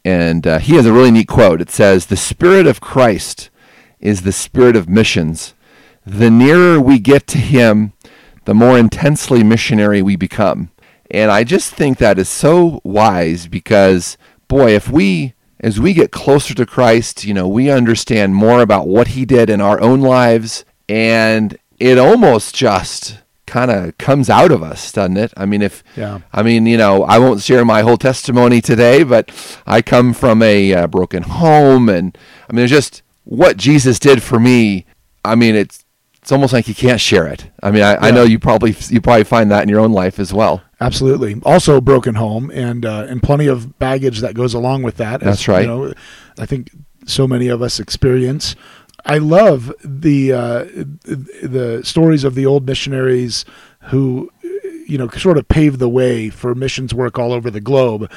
and 0.04 0.46
uh, 0.46 0.58
he 0.58 0.74
has 0.74 0.84
a 0.84 0.92
really 0.92 1.12
neat 1.12 1.28
quote. 1.28 1.60
It 1.60 1.70
says, 1.70 2.06
"The 2.06 2.16
spirit 2.16 2.66
of 2.66 2.80
Christ 2.80 3.50
is 4.00 4.22
the 4.22 4.32
spirit 4.32 4.74
of 4.74 4.88
missions. 4.88 5.54
The 6.04 6.30
nearer 6.30 6.80
we 6.80 6.98
get 6.98 7.28
to 7.28 7.38
Him, 7.38 7.92
the 8.46 8.54
more 8.54 8.76
intensely 8.76 9.44
missionary 9.44 10.02
we 10.02 10.16
become." 10.16 10.70
And 11.08 11.30
I 11.30 11.44
just 11.44 11.72
think 11.72 11.98
that 11.98 12.18
is 12.18 12.28
so 12.28 12.80
wise 12.82 13.46
because, 13.46 14.18
boy, 14.48 14.74
if 14.74 14.90
we 14.90 15.34
as 15.60 15.78
we 15.78 15.92
get 15.92 16.10
closer 16.10 16.54
to 16.54 16.66
Christ, 16.66 17.24
you 17.24 17.34
know, 17.34 17.46
we 17.46 17.70
understand 17.70 18.34
more 18.34 18.60
about 18.60 18.88
what 18.88 19.08
He 19.08 19.24
did 19.24 19.48
in 19.48 19.60
our 19.60 19.80
own 19.80 20.00
lives, 20.00 20.64
and 20.88 21.56
it 21.78 21.96
almost 21.96 22.56
just 22.56 23.18
kind 23.50 23.70
of 23.70 23.98
comes 23.98 24.30
out 24.30 24.52
of 24.52 24.62
us, 24.62 24.92
doesn't 24.92 25.16
it? 25.16 25.32
I 25.36 25.44
mean, 25.44 25.60
if 25.60 25.82
yeah. 25.96 26.20
I 26.32 26.42
mean, 26.42 26.66
you 26.66 26.78
know, 26.78 27.02
I 27.02 27.18
won't 27.18 27.42
share 27.42 27.64
my 27.64 27.82
whole 27.82 27.96
testimony 27.96 28.60
today, 28.60 29.02
but 29.02 29.30
I 29.66 29.82
come 29.82 30.14
from 30.14 30.40
a 30.40 30.72
uh, 30.72 30.86
broken 30.86 31.24
home, 31.24 31.88
and 31.88 32.16
I 32.48 32.52
mean, 32.54 32.66
just 32.68 33.02
what 33.24 33.56
Jesus 33.56 33.98
did 33.98 34.22
for 34.22 34.38
me. 34.38 34.86
I 35.24 35.34
mean, 35.34 35.56
it's 35.56 35.84
it's 36.22 36.32
almost 36.32 36.52
like 36.52 36.68
you 36.68 36.74
can't 36.74 37.00
share 37.00 37.26
it. 37.26 37.50
I 37.62 37.70
mean, 37.72 37.82
I, 37.82 37.92
yeah. 37.92 37.98
I 38.00 38.10
know 38.12 38.22
you 38.22 38.38
probably 38.38 38.76
you 38.88 39.00
probably 39.00 39.24
find 39.24 39.50
that 39.50 39.64
in 39.64 39.68
your 39.68 39.80
own 39.80 39.92
life 39.92 40.18
as 40.18 40.32
well. 40.32 40.62
Absolutely. 40.80 41.36
Also, 41.44 41.80
broken 41.80 42.14
home, 42.14 42.50
and 42.54 42.86
uh, 42.86 43.06
and 43.08 43.22
plenty 43.22 43.48
of 43.48 43.78
baggage 43.78 44.20
that 44.20 44.34
goes 44.34 44.54
along 44.54 44.82
with 44.82 44.96
that. 44.98 45.20
That's 45.20 45.48
right. 45.48 45.62
You 45.62 45.66
know, 45.66 45.94
I 46.38 46.46
think 46.46 46.70
so 47.04 47.26
many 47.26 47.48
of 47.48 47.62
us 47.62 47.80
experience. 47.80 48.54
I 49.04 49.18
love 49.18 49.72
the 49.84 50.32
uh, 50.32 50.64
the 51.04 51.80
stories 51.84 52.24
of 52.24 52.34
the 52.34 52.46
old 52.46 52.66
missionaries 52.66 53.44
who, 53.84 54.30
you 54.86 54.98
know, 54.98 55.08
sort 55.08 55.38
of 55.38 55.48
paved 55.48 55.78
the 55.78 55.88
way 55.88 56.30
for 56.30 56.54
missions 56.54 56.94
work 56.94 57.18
all 57.18 57.32
over 57.32 57.50
the 57.50 57.60
globe. 57.60 58.10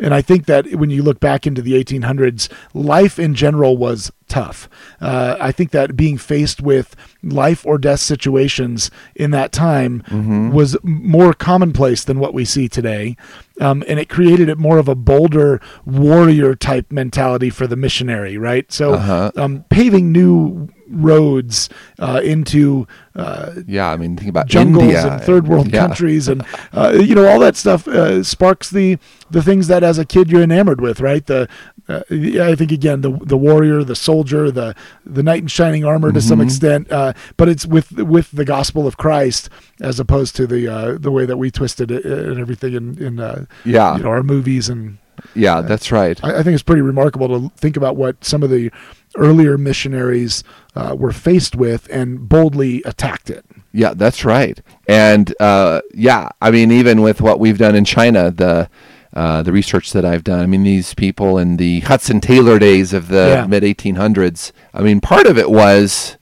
And 0.00 0.14
I 0.14 0.22
think 0.22 0.46
that 0.46 0.74
when 0.74 0.90
you 0.90 1.02
look 1.02 1.20
back 1.20 1.46
into 1.46 1.62
the 1.62 1.72
1800s, 1.72 2.48
life 2.72 3.18
in 3.18 3.34
general 3.34 3.76
was 3.76 4.12
tough. 4.28 4.68
Uh, 5.00 5.36
I 5.40 5.52
think 5.52 5.70
that 5.70 5.96
being 5.96 6.18
faced 6.18 6.60
with 6.60 6.94
life 7.22 7.66
or 7.66 7.78
death 7.78 8.00
situations 8.00 8.90
in 9.14 9.30
that 9.32 9.52
time 9.52 10.02
mm-hmm. 10.02 10.50
was 10.50 10.76
more 10.82 11.34
commonplace 11.34 12.04
than 12.04 12.20
what 12.20 12.34
we 12.34 12.44
see 12.44 12.68
today. 12.68 13.16
Um, 13.60 13.82
and 13.88 13.98
it 13.98 14.08
created 14.08 14.48
it 14.48 14.58
more 14.58 14.78
of 14.78 14.88
a 14.88 14.94
bolder 14.94 15.60
warrior 15.84 16.54
type 16.54 16.92
mentality 16.92 17.50
for 17.50 17.66
the 17.66 17.76
missionary, 17.76 18.38
right? 18.38 18.70
So, 18.70 18.94
uh-huh. 18.94 19.32
um, 19.36 19.64
paving 19.68 20.12
new 20.12 20.68
roads 20.90 21.68
uh, 21.98 22.20
into 22.24 22.86
uh, 23.14 23.54
yeah, 23.66 23.90
I 23.90 23.96
mean, 23.96 24.16
think 24.16 24.30
about 24.30 24.46
jungles 24.46 24.84
India 24.84 25.12
and 25.12 25.22
third 25.22 25.48
world 25.48 25.68
yeah. 25.72 25.80
countries, 25.86 26.28
and 26.28 26.44
uh, 26.72 26.92
you 27.02 27.14
know 27.14 27.26
all 27.28 27.38
that 27.40 27.56
stuff 27.56 27.86
uh, 27.88 28.22
sparks 28.22 28.70
the 28.70 28.96
the 29.30 29.42
things 29.42 29.66
that 29.68 29.82
as 29.82 29.98
a 29.98 30.04
kid 30.04 30.30
you're 30.30 30.42
enamored 30.42 30.80
with, 30.80 31.00
right? 31.00 31.26
The 31.26 31.48
uh, 31.88 32.02
I 32.10 32.54
think 32.54 32.70
again 32.70 33.00
the 33.00 33.10
the 33.22 33.36
warrior, 33.36 33.82
the 33.82 33.96
soldier, 33.96 34.50
the 34.52 34.74
the 35.04 35.22
knight 35.22 35.42
in 35.42 35.48
shining 35.48 35.84
armor 35.84 36.12
to 36.12 36.20
some 36.20 36.38
Mhm. 36.38 36.44
extent, 36.44 36.92
uh, 36.92 37.12
but 37.36 37.48
it's 37.48 37.66
with 37.66 37.90
with 37.92 38.30
the 38.30 38.44
gospel 38.44 38.86
of 38.86 38.96
Christ 38.96 39.48
as 39.80 39.98
opposed 39.98 40.36
to 40.36 40.46
the 40.46 40.68
uh, 40.68 40.98
the 40.98 41.10
way 41.10 41.26
that 41.26 41.38
we 41.38 41.50
twisted 41.50 41.90
it 41.90 42.04
and 42.04 42.38
everything 42.38 42.74
in 42.74 43.02
in 43.02 43.18
uh, 43.18 43.46
Yeah, 43.64 43.96
you 43.96 44.02
know 44.04 44.10
our 44.10 44.22
movies 44.22 44.68
and 44.68 44.98
yeah, 45.34 45.60
that's 45.60 45.90
right. 45.92 46.22
I, 46.24 46.38
I 46.38 46.42
think 46.42 46.54
it's 46.54 46.62
pretty 46.62 46.82
remarkable 46.82 47.28
to 47.28 47.54
think 47.56 47.76
about 47.76 47.96
what 47.96 48.24
some 48.24 48.42
of 48.42 48.50
the 48.50 48.70
earlier 49.16 49.56
missionaries 49.58 50.44
uh, 50.76 50.94
were 50.98 51.12
faced 51.12 51.56
with 51.56 51.88
and 51.90 52.28
boldly 52.28 52.82
attacked 52.84 53.30
it. 53.30 53.44
Yeah, 53.72 53.94
that's 53.94 54.24
right. 54.24 54.60
And 54.86 55.34
uh, 55.40 55.80
yeah, 55.94 56.30
I 56.40 56.50
mean, 56.50 56.70
even 56.72 57.02
with 57.02 57.20
what 57.20 57.38
we've 57.40 57.58
done 57.58 57.74
in 57.74 57.84
China, 57.84 58.30
the 58.30 58.68
uh, 59.14 59.42
the 59.42 59.52
research 59.52 59.92
that 59.92 60.04
I've 60.04 60.22
done, 60.24 60.40
I 60.40 60.46
mean, 60.46 60.62
these 60.64 60.94
people 60.94 61.38
in 61.38 61.56
the 61.56 61.80
Hudson 61.80 62.20
Taylor 62.20 62.58
days 62.58 62.92
of 62.92 63.08
the 63.08 63.28
Yeah. 63.28 63.46
mid 63.46 63.62
1800s. 63.62 64.52
I 64.74 64.82
mean, 64.82 65.00
part 65.00 65.26
of 65.26 65.38
it 65.38 65.50
was 65.50 66.16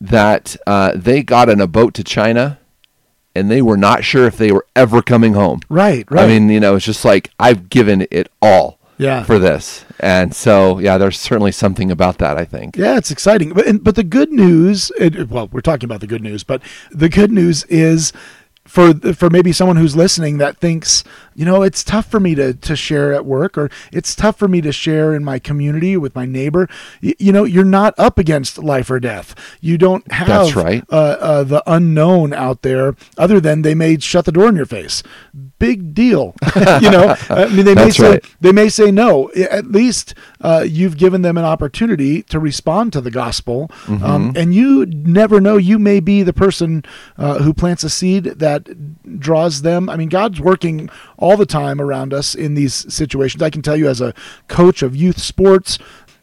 that 0.00 0.56
uh, 0.66 0.92
they 0.94 1.22
got 1.22 1.48
in 1.48 1.60
a 1.60 1.66
boat 1.66 1.94
to 1.94 2.04
China, 2.04 2.58
and 3.36 3.50
they 3.50 3.62
were 3.62 3.76
not 3.76 4.04
sure 4.04 4.26
if 4.26 4.36
they 4.36 4.50
were 4.50 4.66
ever 4.74 5.02
coming 5.02 5.34
home. 5.34 5.60
Right, 5.68 6.10
right. 6.10 6.24
I 6.24 6.26
mean, 6.26 6.48
you 6.48 6.60
know, 6.60 6.76
it's 6.76 6.84
just 6.84 7.04
like 7.04 7.30
I've 7.38 7.68
given 7.68 8.06
it 8.10 8.30
all 8.40 8.78
yeah. 8.98 9.22
for 9.22 9.38
this, 9.38 9.84
and 10.00 10.34
so 10.34 10.78
yeah, 10.78 10.98
there's 10.98 11.18
certainly 11.18 11.52
something 11.52 11.90
about 11.90 12.18
that. 12.18 12.36
I 12.36 12.44
think. 12.44 12.76
Yeah, 12.76 12.96
it's 12.96 13.10
exciting. 13.10 13.52
But 13.52 13.66
and, 13.66 13.84
but 13.84 13.94
the 13.94 14.04
good 14.04 14.32
news, 14.32 14.90
it, 14.98 15.28
well, 15.28 15.48
we're 15.52 15.60
talking 15.60 15.84
about 15.84 16.00
the 16.00 16.06
good 16.06 16.22
news, 16.22 16.44
but 16.44 16.62
the 16.90 17.08
good 17.08 17.30
news 17.30 17.64
is 17.64 18.12
for 18.66 18.92
for 19.14 19.30
maybe 19.30 19.52
someone 19.52 19.76
who's 19.76 19.96
listening 19.96 20.38
that 20.38 20.58
thinks, 20.58 21.04
you 21.34 21.44
know, 21.44 21.62
it's 21.62 21.82
tough 21.84 22.06
for 22.10 22.20
me 22.20 22.34
to 22.34 22.54
to 22.54 22.76
share 22.76 23.12
at 23.14 23.24
work 23.24 23.56
or 23.56 23.70
it's 23.92 24.14
tough 24.14 24.38
for 24.38 24.48
me 24.48 24.60
to 24.60 24.72
share 24.72 25.14
in 25.14 25.24
my 25.24 25.38
community 25.38 25.96
with 25.96 26.14
my 26.14 26.26
neighbor. 26.26 26.68
Y- 27.02 27.14
you 27.18 27.32
know, 27.32 27.44
you're 27.44 27.64
not 27.64 27.94
up 27.98 28.18
against 28.18 28.58
life 28.58 28.90
or 28.90 29.00
death. 29.00 29.34
You 29.60 29.78
don't 29.78 30.10
have 30.12 30.26
That's 30.28 30.56
right. 30.56 30.84
uh, 30.90 30.96
uh, 31.20 31.44
the 31.44 31.62
unknown 31.66 32.32
out 32.32 32.62
there 32.62 32.94
other 33.16 33.40
than 33.40 33.62
they 33.62 33.74
may 33.74 33.98
shut 33.98 34.24
the 34.24 34.32
door 34.32 34.48
in 34.48 34.56
your 34.56 34.66
face. 34.66 35.02
Big 35.58 35.94
deal. 35.94 36.34
you 36.80 36.90
know, 36.90 37.14
I 37.30 37.46
mean, 37.48 37.64
they 37.64 37.74
may 37.74 37.90
say 37.90 38.10
right. 38.10 38.24
they 38.40 38.52
may 38.52 38.68
say 38.68 38.90
no. 38.90 39.30
At 39.32 39.70
least 39.70 40.14
uh, 40.40 40.64
you've 40.68 40.96
given 40.98 41.22
them 41.22 41.38
an 41.38 41.44
opportunity 41.44 42.22
to 42.24 42.38
respond 42.38 42.92
to 42.94 43.00
the 43.00 43.10
gospel, 43.10 43.70
Mm-hmm. 43.86 44.04
um, 44.04 44.32
and 44.36 44.54
you 44.54 44.86
never 44.86 45.40
know. 45.40 45.56
You 45.56 45.78
may 45.78 46.00
be 46.00 46.22
the 46.22 46.32
person 46.32 46.84
uh, 47.16 47.38
who 47.38 47.54
plants 47.54 47.84
a 47.84 47.90
seed 47.90 48.24
that 48.24 48.55
draws 49.18 49.62
them. 49.62 49.88
I 49.88 49.96
mean, 49.96 50.08
God's 50.08 50.40
working 50.40 50.88
all 51.16 51.36
the 51.36 51.46
time 51.46 51.80
around 51.80 52.12
us 52.12 52.34
in 52.34 52.54
these 52.54 52.92
situations. 52.92 53.42
I 53.42 53.50
can 53.50 53.62
tell 53.62 53.76
you, 53.76 53.88
as 53.88 54.00
a 54.00 54.14
coach 54.48 54.82
of 54.82 54.94
youth 54.94 55.20
sports. 55.20 55.78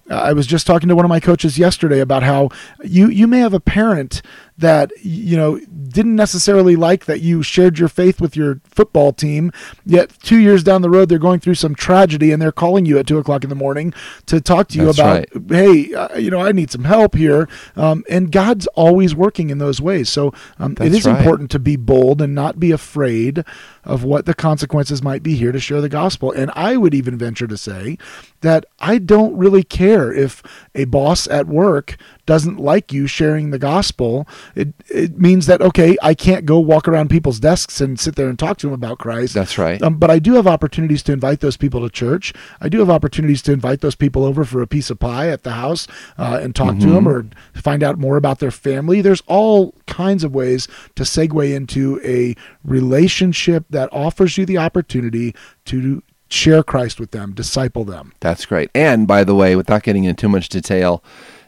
uh, 0.10 0.15
I 0.15 0.34
was 0.34 0.48
just 0.48 0.67
talking 0.67 0.89
to 0.89 0.96
one 0.96 1.06
of 1.06 1.10
my 1.10 1.19
coaches 1.19 1.58
yesterday 1.58 2.00
about 2.00 2.24
how 2.24 2.50
you 2.84 3.08
you 3.08 3.28
may 3.28 3.39
have 3.39 3.54
a 3.54 3.60
parent 3.60 4.22
that 4.58 4.92
you 5.02 5.36
know 5.36 5.60
didn't 5.60 6.16
necessarily 6.16 6.76
like 6.76 7.06
that 7.06 7.22
you 7.22 7.42
shared 7.42 7.80
your 7.80 7.89
faith 7.89 8.22
with 8.22 8.36
your 8.36 8.62
football 8.63 9.12
team 9.12 9.52
yet 9.86 10.12
two 10.22 10.38
years 10.38 10.63
down 10.63 10.82
the 10.82 10.89
road 10.89 11.10
they're 11.10 11.20
going 11.20 11.39
through 11.39 11.56
some 11.56 11.74
tragedy 11.74 12.32
and 12.32 12.42
they're 12.42 12.52
calling 12.52 12.86
you 12.86 12.98
at 12.98 13.08
two 13.08 13.18
o'clock 13.18 13.44
in 13.44 13.50
the 13.50 13.56
morning 13.56 13.94
to 14.26 14.39
talk 14.39 14.68
to 14.68 14.78
you 14.78 14.86
That's 14.92 15.00
about 15.00 15.26
hey 15.50 15.94
uh, 15.94 16.18
you 16.18 16.30
know 16.30 16.39
i 16.39 16.52
need 16.52 16.72
some 16.72 16.84
help 16.84 17.16
here. 17.16 17.48
Um, 17.76 18.04
and 18.10 18.32
god's 18.32 18.68
always 18.68 19.16
working 19.16 19.50
in 19.50 19.58
those 19.58 19.82
ways. 19.82 20.10
So 20.10 20.34
um, 20.60 20.76
it 20.80 20.94
is 20.94 21.06
right. 21.06 21.18
important 21.18 21.50
to 21.52 21.60
be 21.60 21.76
bold 21.76 22.22
and 22.22 22.36
not 22.36 22.60
be 22.60 22.72
afraid 22.72 23.44
of 23.84 24.04
what 24.04 24.26
the 24.26 24.34
consequences 24.34 25.02
might 25.02 25.24
be 25.24 25.36
here 25.36 25.52
to 25.52 25.60
share 25.60 25.82
the 25.82 25.89
gospel. 25.89 26.32
And 26.32 26.52
i 26.56 26.78
would 26.78 26.94
even 26.94 27.18
venture 27.18 27.48
to 27.48 27.58
say 27.58 27.98
that 28.42 28.66
i 28.80 28.98
don't 28.98 29.36
really 29.36 29.63
care 29.63 30.13
if 30.13 30.44
a 30.76 30.86
boss 30.86 31.28
at 31.28 31.48
work 31.48 31.98
doesn't 32.25 32.57
like 32.57 32.93
you 32.93 33.07
sharing 33.07 33.51
the 33.51 33.59
gospel, 33.59 34.27
it 34.55 34.73
it 34.89 35.19
means 35.19 35.45
that 35.47 35.62
okay, 35.62 35.97
I 36.01 36.13
can't 36.13 36.45
go 36.45 36.59
walk 36.59 36.88
around 36.88 37.09
people's 37.09 37.39
desks 37.39 37.81
and 37.81 37.99
sit 37.99 38.15
there 38.15 38.29
and 38.29 38.39
talk 38.39 38.57
to 38.59 38.67
them 38.67 38.73
about 38.73 38.99
Christ. 38.99 39.33
That's 39.33 39.57
right. 39.57 39.81
Um, 39.81 39.97
but 39.97 40.09
I 40.09 40.19
do 40.19 40.33
have 40.33 40.47
opportunities 40.47 41.03
to 41.03 41.12
invite 41.12 41.41
those 41.41 41.57
people 41.57 41.81
to 41.81 41.89
church. 41.89 42.33
I 42.62 42.69
do 42.69 42.79
have 42.79 42.89
opportunities 42.89 43.41
to 43.43 43.51
invite 43.51 43.81
those 43.81 43.95
people 43.95 44.23
over 44.23 44.45
for 44.45 44.62
a 44.62 44.67
piece 44.67 44.89
of 44.89 44.99
pie 44.99 45.29
at 45.29 45.43
the 45.43 45.51
house 45.51 45.88
uh, 46.17 46.39
and 46.41 46.55
talk 46.55 46.77
to 46.79 46.88
them 46.88 47.07
or 47.07 47.25
find 47.53 47.83
out 47.83 47.97
more 47.97 48.17
about 48.17 48.39
their 48.39 48.51
family. 48.51 49.01
There's 49.01 49.21
all 49.27 49.73
kinds 49.88 50.23
of 50.23 50.33
ways 50.33 50.67
to 50.95 51.03
segue 51.03 51.53
into 51.53 51.99
a 52.03 52.36
relationship 52.63 53.65
that 53.69 53.89
offers 53.91 54.38
you 54.38 54.45
the 54.45 54.57
opportunity 54.57 55.36
to 55.65 56.01
share 56.29 56.63
Christ 56.63 56.99
with 56.99 57.12
them, 57.12 57.33
disciple 57.33 57.86
them. 57.86 58.13
That's 58.19 58.45
great. 58.45 58.69
And 58.73 59.07
by 59.07 59.23
the 59.23 59.36
way, 59.36 59.55
without 59.55 59.83
getting 59.83 60.03
into 60.03 60.21
too 60.21 60.29
much 60.29 60.49
detail, 60.49 61.03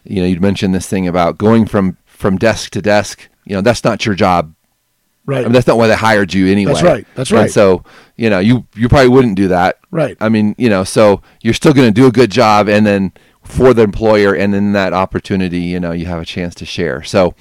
you 0.05 0.21
know, 0.21 0.27
you'd 0.27 0.41
mentioned 0.41 0.73
this 0.73 0.87
thing 0.87 1.07
about 1.07 1.37
going 1.37 1.65
from 1.65 1.97
from 2.05 2.37
desk 2.37 2.71
to 2.71 2.81
desk. 2.81 3.27
You 3.45 3.55
know, 3.55 3.61
that's 3.61 3.83
not 3.83 4.05
your 4.05 4.15
job. 4.15 4.53
Right. 5.27 5.39
I 5.39 5.43
mean, 5.43 5.53
that's 5.53 5.65
not 5.65 5.77
why 5.77 5.87
they 5.87 5.95
hired 5.95 6.33
you 6.33 6.47
anyway. 6.47 6.73
That's 6.73 6.83
right. 6.83 7.07
That's 7.15 7.31
And 7.31 7.39
right. 7.41 7.51
so, 7.51 7.83
you 8.15 8.29
know, 8.29 8.39
you 8.39 8.65
you 8.75 8.87
probably 8.87 9.09
wouldn't 9.09 9.35
do 9.35 9.47
that. 9.47 9.79
right. 9.91 10.15
I 10.21 10.29
mean, 10.29 10.53
you 10.57 10.69
know, 10.69 10.83
so 10.83 11.21
you're 11.41 11.53
still 11.55 11.73
going 11.73 11.87
to 11.87 11.91
do 11.93 12.05
a 12.07 12.11
good 12.11 12.29
job, 12.31 12.69
and 12.69 12.85
then 12.85 13.11
for 13.45 13.73
the 13.73 13.83
employer, 13.83 14.33
and 14.33 14.53
in 14.53 14.73
that 14.73 14.91
opportunity, 14.91 15.59
you 15.59 15.79
know, 15.79 15.91
you 15.91 16.05
have 16.07 16.21
a 16.21 16.25
chance 16.25 16.53
to 16.55 16.65
share. 16.65 17.03
So, 17.03 17.35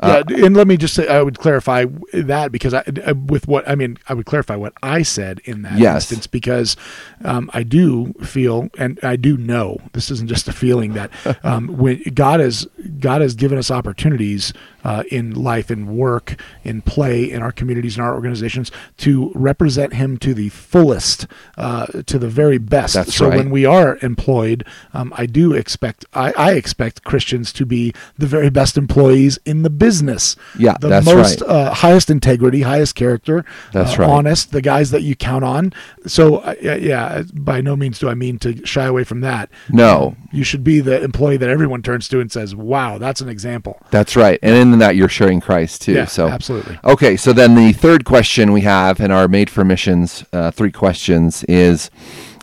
uh, 0.00 0.22
yeah, 0.28 0.46
and 0.46 0.56
let 0.56 0.66
me 0.66 0.76
just 0.76 0.94
say, 0.94 1.06
I 1.08 1.20
would 1.22 1.38
clarify 1.38 1.84
that 2.12 2.52
because 2.52 2.72
I, 2.74 2.84
uh, 3.04 3.14
with 3.14 3.46
what 3.48 3.68
I 3.68 3.74
mean, 3.74 3.98
I 4.08 4.14
would 4.14 4.26
clarify 4.26 4.56
what 4.56 4.72
I 4.82 5.02
said 5.02 5.40
in 5.44 5.62
that 5.62 5.78
Yes. 5.78 5.96
instance 6.10 6.26
because 6.26 6.76
um, 7.24 7.50
I 7.52 7.62
do 7.64 8.12
feel, 8.24 8.68
and 8.78 8.98
I 9.02 9.16
do 9.16 9.36
know, 9.36 9.78
this 9.92 10.10
isn't 10.10 10.28
just 10.28 10.48
a 10.48 10.52
feeling 10.52 10.94
that 10.94 11.10
um, 11.44 11.66
when 11.76 12.02
God 12.14 12.40
has 12.40 12.66
God 13.00 13.20
has 13.20 13.34
given 13.34 13.58
us 13.58 13.70
opportunities 13.70 14.52
uh, 14.88 15.02
in 15.10 15.34
life, 15.34 15.70
in 15.70 15.98
work, 15.98 16.40
in 16.64 16.80
play, 16.80 17.30
in 17.30 17.42
our 17.42 17.52
communities, 17.52 17.98
in 17.98 18.02
our 18.02 18.14
organizations 18.14 18.72
to 18.96 19.30
represent 19.34 19.92
Him 19.92 20.16
to 20.16 20.32
the 20.32 20.48
fullest, 20.48 21.26
uh, 21.58 21.84
to 22.06 22.18
the 22.18 22.30
very 22.30 22.56
best. 22.56 22.94
That's 22.94 23.14
so 23.14 23.28
right. 23.28 23.36
when 23.36 23.50
we 23.50 23.66
are 23.66 23.98
employed, 24.00 24.64
um, 24.94 25.12
I 25.14 25.26
do 25.26 25.52
expect, 25.52 26.06
I, 26.14 26.32
I 26.38 26.52
expect 26.52 27.04
Christians 27.04 27.52
to 27.52 27.66
be 27.66 27.92
the 28.16 28.26
very 28.26 28.48
best 28.48 28.78
employees 28.78 29.38
in 29.44 29.62
the 29.62 29.68
business. 29.68 30.36
Yeah, 30.58 30.78
the 30.80 30.88
that's 30.88 31.04
most 31.04 31.42
right. 31.42 31.50
uh, 31.50 31.74
highest 31.74 32.08
integrity, 32.08 32.62
highest 32.62 32.94
character. 32.94 33.44
That's 33.74 33.98
uh, 33.98 34.02
right. 34.02 34.08
Honest, 34.08 34.52
the 34.52 34.62
guys 34.62 34.90
that 34.92 35.02
you 35.02 35.14
count 35.14 35.44
on. 35.44 35.74
So 36.06 36.36
uh, 36.38 36.54
yeah, 36.62 36.76
yeah, 36.76 37.24
by 37.34 37.60
no 37.60 37.76
means 37.76 37.98
do 37.98 38.08
I 38.08 38.14
mean 38.14 38.38
to 38.38 38.64
shy 38.64 38.86
away 38.86 39.04
from 39.04 39.20
that. 39.20 39.50
No. 39.68 40.16
you 40.32 40.44
should 40.44 40.64
be 40.64 40.80
the 40.80 41.02
employee 41.02 41.36
that 41.36 41.50
everyone 41.50 41.82
turns 41.82 42.08
to 42.08 42.20
and 42.20 42.32
says, 42.32 42.54
"Wow, 42.54 42.96
that's 42.96 43.20
an 43.20 43.28
example." 43.28 43.78
that's 43.90 44.16
right. 44.16 44.38
And 44.42 44.56
in 44.56 44.77
that, 44.78 44.96
you're 44.96 45.08
sharing 45.08 45.40
Christ 45.40 45.82
too. 45.82 45.92
Yeah, 45.92 46.06
so, 46.06 46.28
absolutely. 46.28 46.78
Okay, 46.84 47.16
so 47.16 47.32
then 47.32 47.54
the 47.54 47.72
third 47.72 48.04
question 48.04 48.52
we 48.52 48.62
have 48.62 49.00
in 49.00 49.10
our 49.10 49.28
Made 49.28 49.50
for 49.50 49.64
Missions 49.64 50.24
uh, 50.32 50.50
three 50.50 50.72
questions 50.72 51.44
is, 51.44 51.90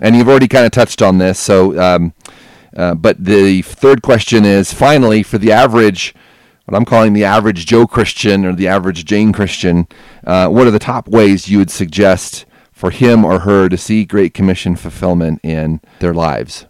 and 0.01 0.15
you've 0.15 0.29
already 0.29 0.47
kind 0.47 0.65
of 0.65 0.71
touched 0.71 1.01
on 1.01 1.17
this. 1.17 1.39
So, 1.39 1.79
um, 1.79 2.13
uh, 2.75 2.95
but 2.95 3.23
the 3.23 3.61
third 3.61 4.01
question 4.01 4.45
is 4.45 4.73
finally 4.73 5.23
for 5.23 5.37
the 5.37 5.51
average, 5.51 6.13
what 6.65 6.75
I'm 6.75 6.85
calling 6.85 7.13
the 7.13 7.23
average 7.23 7.65
Joe 7.65 7.87
Christian 7.87 8.45
or 8.45 8.53
the 8.53 8.67
average 8.67 9.05
Jane 9.05 9.31
Christian, 9.31 9.87
uh, 10.25 10.47
what 10.49 10.67
are 10.67 10.71
the 10.71 10.79
top 10.79 11.07
ways 11.07 11.47
you 11.47 11.59
would 11.59 11.71
suggest 11.71 12.45
for 12.71 12.91
him 12.91 13.23
or 13.23 13.39
her 13.39 13.69
to 13.69 13.77
see 13.77 14.03
Great 14.03 14.33
Commission 14.33 14.75
fulfillment 14.75 15.39
in 15.43 15.79
their 15.99 16.13
lives? 16.13 16.65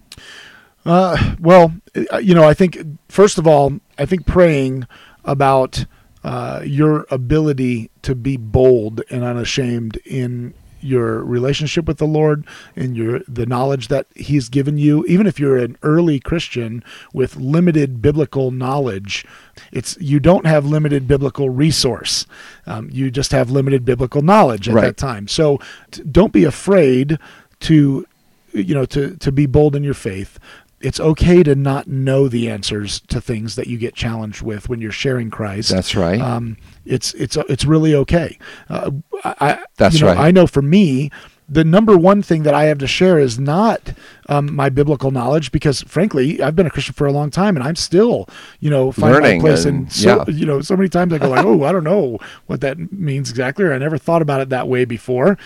Uh, 0.85 1.35
well, 1.39 1.73
uh, 2.13 2.17
you 2.17 2.35
know, 2.35 2.43
I 2.47 2.53
think 2.53 2.77
first 3.09 3.39
of 3.39 3.47
all, 3.47 3.79
I 3.97 4.05
think 4.05 4.27
praying 4.27 4.87
about 5.25 5.85
uh, 6.23 6.61
your 6.65 7.05
ability 7.11 7.89
to 8.01 8.15
be 8.15 8.37
bold 8.37 9.01
and 9.09 9.23
unashamed 9.23 9.97
in 10.05 10.53
your 10.81 11.23
relationship 11.23 11.85
with 11.87 11.97
the 11.97 12.05
Lord 12.05 12.45
and 12.75 12.95
your 12.95 13.19
the 13.27 13.45
knowledge 13.47 13.87
that 13.87 14.05
He's 14.15 14.49
given 14.49 14.77
you, 14.77 15.03
even 15.05 15.25
if 15.25 15.39
you're 15.39 15.57
an 15.57 15.77
early 15.81 16.19
Christian 16.19 16.83
with 17.11 17.35
limited 17.37 18.01
biblical 18.03 18.51
knowledge, 18.51 19.25
it's 19.71 19.97
you 19.99 20.19
don't 20.19 20.45
have 20.45 20.63
limited 20.65 21.07
biblical 21.07 21.49
resource. 21.49 22.27
Um, 22.67 22.89
you 22.91 23.09
just 23.09 23.31
have 23.31 23.49
limited 23.49 23.83
biblical 23.83 24.21
knowledge 24.21 24.69
at 24.69 24.75
Right. 24.75 24.85
that 24.85 24.97
time. 24.97 25.27
So 25.27 25.59
t- 25.91 26.03
don't 26.03 26.33
be 26.33 26.43
afraid 26.43 27.17
to 27.61 28.05
you 28.53 28.73
know 28.75 28.85
to 28.85 29.15
to 29.17 29.31
be 29.31 29.47
bold 29.47 29.75
in 29.75 29.83
your 29.83 29.93
faith 29.95 30.37
it's 30.81 30.99
okay 30.99 31.41
to 31.43 31.55
not 31.55 31.87
know 31.87 32.27
the 32.27 32.49
answers 32.49 32.99
to 33.07 33.19
things 33.21 33.55
that 33.55 33.67
you 33.67 33.77
get 33.77 33.95
challenged 33.95 34.41
with 34.41 34.69
when 34.69 34.81
you're 34.81 34.91
sharing 34.91 35.29
Christ. 35.31 35.69
That's 35.69 35.95
right. 35.95 36.19
Um, 36.19 36.57
it's 36.85 37.13
it's 37.15 37.37
it's 37.49 37.65
really 37.65 37.95
okay. 37.95 38.37
Uh, 38.69 38.91
I, 39.23 39.59
That's 39.77 39.95
you 39.95 40.01
know, 40.01 40.07
right. 40.07 40.17
I 40.17 40.31
know 40.31 40.45
for 40.47 40.61
me, 40.61 41.09
the 41.47 41.63
number 41.63 41.97
one 41.97 42.21
thing 42.21 42.43
that 42.43 42.53
I 42.53 42.65
have 42.65 42.77
to 42.79 42.87
share 42.87 43.17
is 43.19 43.39
not 43.39 43.93
um, 44.29 44.53
my 44.53 44.69
biblical 44.69 45.11
knowledge, 45.11 45.51
because 45.51 45.81
frankly, 45.83 46.41
I've 46.41 46.55
been 46.55 46.65
a 46.67 46.71
Christian 46.71 46.93
for 46.93 47.07
a 47.07 47.11
long 47.11 47.29
time, 47.31 47.55
and 47.55 47.65
I'm 47.65 47.75
still, 47.75 48.27
you 48.59 48.69
know, 48.69 48.91
finding 48.91 49.21
Learning 49.21 49.41
my 49.41 49.49
place. 49.49 49.65
and- 49.65 49.77
And 49.83 49.91
so, 49.93 50.25
yeah. 50.27 50.33
you 50.33 50.45
know, 50.45 50.61
so 50.61 50.75
many 50.75 50.89
times 50.89 51.13
I 51.13 51.19
go 51.19 51.29
like, 51.29 51.45
oh, 51.45 51.63
I 51.63 51.71
don't 51.71 51.83
know 51.83 52.17
what 52.47 52.61
that 52.61 52.91
means 52.91 53.29
exactly, 53.29 53.63
or 53.65 53.73
I 53.73 53.77
never 53.77 53.97
thought 53.97 54.21
about 54.21 54.41
it 54.41 54.49
that 54.49 54.67
way 54.67 54.85
before. 54.85 55.37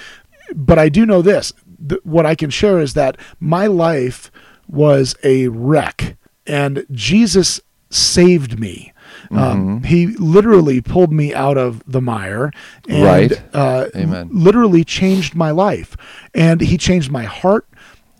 But 0.55 0.79
I 0.79 0.89
do 0.89 1.05
know 1.05 1.21
this: 1.21 1.53
th- 1.87 2.01
what 2.03 2.25
I 2.25 2.33
can 2.35 2.49
share 2.49 2.79
is 2.79 2.93
that 2.95 3.17
my 3.39 3.67
life 3.67 4.31
was 4.69 5.15
a 5.23 5.47
wreck, 5.49 6.17
and 6.45 6.85
Jesus 6.91 7.59
saved 7.89 8.59
me. 8.59 8.93
Mm-hmm. 9.25 9.37
Um, 9.37 9.83
he 9.83 10.07
literally 10.07 10.81
pulled 10.81 11.11
me 11.11 11.33
out 11.33 11.57
of 11.57 11.83
the 11.87 12.01
mire, 12.01 12.51
and 12.87 13.03
Right. 13.03 13.41
uh, 13.53 13.87
Amen. 13.95 14.29
literally 14.31 14.83
changed 14.83 15.33
my 15.35 15.51
life, 15.51 15.97
and 16.33 16.61
he 16.61 16.77
changed 16.77 17.11
my 17.11 17.23
heart. 17.23 17.65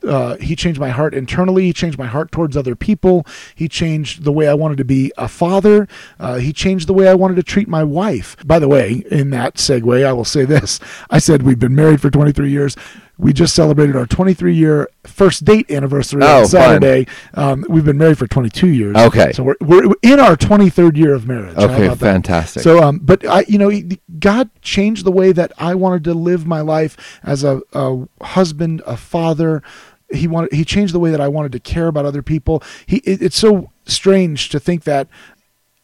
Uh, 0.01 0.38
he 0.38 0.55
changed 0.55 0.79
my 0.79 0.89
heart 0.89 1.13
internally. 1.13 1.65
He 1.65 1.73
changed 1.73 1.97
my 1.99 2.05
heart 2.05 2.31
towards 2.31 2.55
other 2.55 2.73
people. 2.73 3.25
He 3.53 3.67
changed 3.67 4.23
the 4.23 4.31
way 4.31 4.47
I 4.47 4.53
wanted 4.53 4.77
to 4.77 4.85
be 4.85 5.12
a 5.17 5.27
father. 5.27 5.89
Uh, 6.19 6.35
he 6.38 6.53
changed 6.53 6.88
the 6.88 6.93
way 6.93 7.09
I 7.09 7.15
wanted 7.15 7.35
to 7.35 7.43
treat 7.43 7.67
my 7.67 7.83
wife. 7.83 8.38
By 8.47 8.59
the 8.59 8.69
way, 8.69 9.03
in 9.12 9.29
that 9.31 9.55
segue, 9.55 10.05
I 10.05 10.13
will 10.13 10.23
say 10.25 10.45
this: 10.45 10.79
I 11.09 11.19
said 11.19 11.43
we've 11.43 11.59
been 11.59 11.75
married 11.75 12.01
for 12.01 12.09
23 12.09 12.49
years. 12.49 12.77
We 13.19 13.34
just 13.34 13.53
celebrated 13.53 13.97
our 13.97 14.05
23 14.05 14.55
year 14.55 14.89
first 15.05 15.43
date 15.43 15.69
anniversary 15.69 16.21
Oh, 16.23 16.39
on. 16.39 16.45
Saturday. 16.47 17.05
Um, 17.34 17.65
we've 17.67 17.84
been 17.84 17.97
married 17.97 18.17
for 18.17 18.27
22 18.27 18.67
years. 18.69 18.95
Okay. 18.95 19.34
so 19.34 19.43
we're 19.43 19.55
we're 19.60 19.93
in 20.01 20.21
our 20.21 20.38
23rd 20.38 20.95
year 20.95 21.13
of 21.13 21.27
marriage. 21.27 21.58
Okay, 21.58 21.86
about 21.88 21.99
that? 21.99 22.05
fantastic. 22.05 22.63
So, 22.63 22.82
um, 22.82 22.99
but 22.99 23.25
I, 23.27 23.43
you 23.47 23.58
know, 23.58 23.69
God 24.19 24.49
changed 24.62 25.03
the 25.05 25.12
way 25.12 25.34
that 25.34 25.51
I 25.58 25.75
wanted 25.75 26.05
to 26.05 26.13
live 26.13 26.47
my 26.47 26.62
life 26.62 27.19
as 27.21 27.43
a, 27.43 27.62
a 27.73 28.08
husband, 28.23 28.82
a 28.88 28.95
father. 28.95 29.62
He 30.12 30.25
wanted, 30.27 30.53
he 30.53 30.63
changed 30.63 30.93
the 30.93 30.99
way 30.99 31.12
that 31.12 31.19
I 31.21 31.27
wanted 31.27 31.51
to 31.51 31.60
care 31.60 31.88
about 31.88 32.05
other 32.05 32.23
people. 32.23 32.63
He, 32.86 32.97
it, 32.99 33.21
it's 33.21 33.38
so 33.38 33.69
strange 33.86 34.47
to 34.49 34.62
think 34.62 34.86
that 34.86 35.10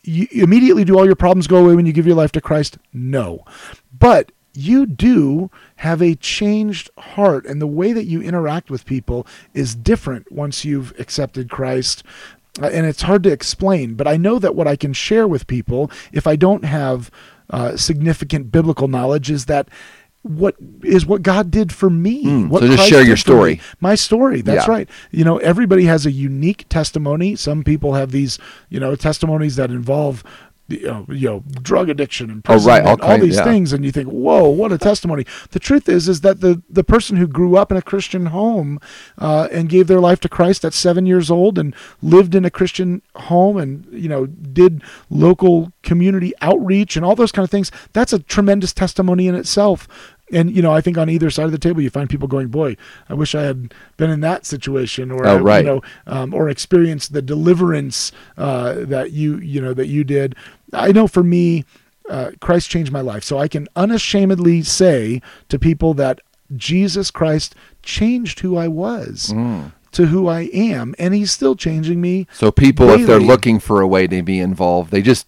you 0.03 0.27
immediately 0.31 0.85
do 0.85 0.97
all 0.97 1.05
your 1.05 1.15
problems 1.15 1.47
go 1.47 1.57
away 1.57 1.75
when 1.75 1.85
you 1.85 1.91
give 1.91 2.07
your 2.07 2.15
life 2.15 2.31
to 2.31 2.41
Christ. 2.41 2.77
No, 2.93 3.43
but 3.91 4.31
you 4.55 4.85
do 4.85 5.49
have 5.77 6.01
a 6.01 6.15
changed 6.15 6.89
heart, 6.97 7.45
and 7.45 7.61
the 7.61 7.67
way 7.67 7.93
that 7.93 8.05
you 8.05 8.21
interact 8.21 8.69
with 8.69 8.85
people 8.85 9.27
is 9.53 9.75
different 9.75 10.31
once 10.31 10.65
you've 10.65 10.97
accepted 10.99 11.49
Christ. 11.49 12.03
Uh, 12.61 12.67
and 12.67 12.85
it's 12.85 13.01
hard 13.01 13.21
to 13.23 13.31
explain, 13.31 13.95
but 13.95 14.07
I 14.07 14.15
know 14.15 14.39
that 14.39 14.55
what 14.55 14.67
I 14.67 14.75
can 14.77 14.93
share 14.93 15.27
with 15.27 15.45
people, 15.45 15.91
if 16.13 16.25
I 16.25 16.37
don't 16.37 16.63
have 16.63 17.11
uh, 17.49 17.75
significant 17.75 18.51
biblical 18.51 18.87
knowledge, 18.87 19.29
is 19.29 19.45
that 19.45 19.67
what 20.21 20.55
is 20.81 21.05
what 21.05 21.21
God 21.21 21.51
did 21.51 21.71
for 21.71 21.89
me. 21.89 22.23
Mm, 22.23 22.49
what 22.49 22.61
so 22.61 22.67
just 22.67 22.77
Christ 22.77 22.89
share 22.89 23.03
your 23.03 23.17
story. 23.17 23.61
My 23.79 23.93
story. 23.93 24.41
That's 24.41 24.65
Yeah. 24.65 24.71
right. 24.73 24.89
You 25.11 25.23
know, 25.23 25.37
everybody 25.37 25.83
has 25.85 26.05
a 26.07 26.11
unique 26.11 26.65
testimony. 26.67 27.35
Some 27.35 27.63
people 27.63 27.93
have 27.93 28.11
these, 28.11 28.39
you 28.69 28.79
know, 28.79 28.95
testimonies 28.95 29.55
that 29.57 29.69
involve. 29.69 30.23
You 30.67 30.81
know, 30.87 31.05
you 31.09 31.27
know, 31.29 31.43
drug 31.61 31.89
addiction 31.89 32.31
and 32.31 32.41
Oh, 32.45 32.53
prison 32.53 32.69
right, 32.69 32.83
all 32.83 32.99
all 33.01 33.19
these 33.19 33.35
yeah. 33.35 33.43
things, 33.43 33.71
and 33.71 33.85
you 33.85 33.91
think, 33.91 34.07
"Whoa, 34.09 34.49
what 34.49 34.71
a 34.71 34.79
testimony!" 34.79 35.23
The 35.51 35.59
truth 35.59 35.87
is, 35.87 36.09
is 36.09 36.21
that 36.21 36.41
the 36.41 36.63
the 36.67 36.83
person 36.83 37.17
who 37.17 37.27
grew 37.27 37.55
up 37.55 37.69
in 37.71 37.77
a 37.77 37.83
Christian 37.83 38.27
home 38.27 38.79
uh, 39.19 39.47
and 39.51 39.69
gave 39.69 39.85
their 39.85 39.99
life 39.99 40.19
to 40.21 40.29
Christ 40.29 40.65
at 40.65 40.73
seven 40.73 41.05
years 41.05 41.29
old 41.29 41.59
and 41.59 41.75
lived 42.01 42.33
in 42.33 42.45
a 42.45 42.49
Christian 42.49 43.03
home 43.15 43.57
and 43.57 43.85
you 43.91 44.09
know 44.09 44.25
did 44.25 44.81
local 45.11 45.71
community 45.83 46.33
outreach 46.41 46.95
and 46.95 47.05
all 47.05 47.15
those 47.15 47.31
kind 47.31 47.43
of 47.43 47.51
things. 47.51 47.71
That's 47.93 48.11
a 48.13 48.17
tremendous 48.19 48.73
testimony 48.73 49.27
in 49.27 49.35
itself. 49.35 49.87
And 50.31 50.55
you 50.55 50.61
know, 50.61 50.71
I 50.71 50.81
think 50.81 50.97
on 50.97 51.09
either 51.09 51.29
side 51.29 51.45
of 51.45 51.51
the 51.51 51.59
table, 51.59 51.81
you 51.81 51.89
find 51.91 52.09
people 52.09 52.27
going, 52.27 52.47
"Boy, 52.47 52.77
I 53.09 53.13
wish 53.13 53.35
I 53.35 53.43
had 53.43 53.73
been 53.97 54.09
in 54.09 54.21
that 54.21 54.45
situation," 54.45 55.11
or 55.11 55.27
Oh, 55.27 55.37
right. 55.37 55.59
you 55.63 55.71
know, 55.71 55.81
um, 56.07 56.33
or 56.33 56.49
experienced 56.49 57.13
the 57.13 57.21
deliverance 57.21 58.11
uh, 58.37 58.73
that 58.79 59.11
you 59.11 59.37
you 59.37 59.61
know 59.61 59.73
that 59.73 59.87
you 59.87 60.03
did. 60.03 60.35
I 60.73 60.91
know 60.91 61.07
for 61.07 61.21
me, 61.23 61.63
uh, 62.09 62.31
Christ 62.41 62.69
changed 62.71 62.91
my 62.91 63.01
life, 63.01 63.23
so 63.23 63.37
I 63.37 63.47
can 63.47 63.67
unashamedly 63.75 64.63
say 64.63 65.21
to 65.49 65.59
people 65.59 65.93
that 65.95 66.19
Jesus 66.55 67.11
Christ 67.11 67.53
changed 67.83 68.39
who 68.39 68.57
I 68.57 68.67
was 68.67 69.31
Mm. 69.35 69.71
to 69.91 70.07
who 70.07 70.27
I 70.27 70.49
am, 70.53 70.95
and 70.99 71.13
He's 71.13 71.31
still 71.31 71.55
changing 71.55 72.01
me. 72.01 72.25
So 72.33 72.51
people, 72.51 72.89
if 72.89 73.05
they're 73.05 73.19
looking 73.19 73.59
for 73.59 73.79
a 73.81 73.87
way 73.87 74.07
to 74.07 74.21
be 74.23 74.39
involved, 74.39 74.89
they 74.91 75.01
just 75.03 75.27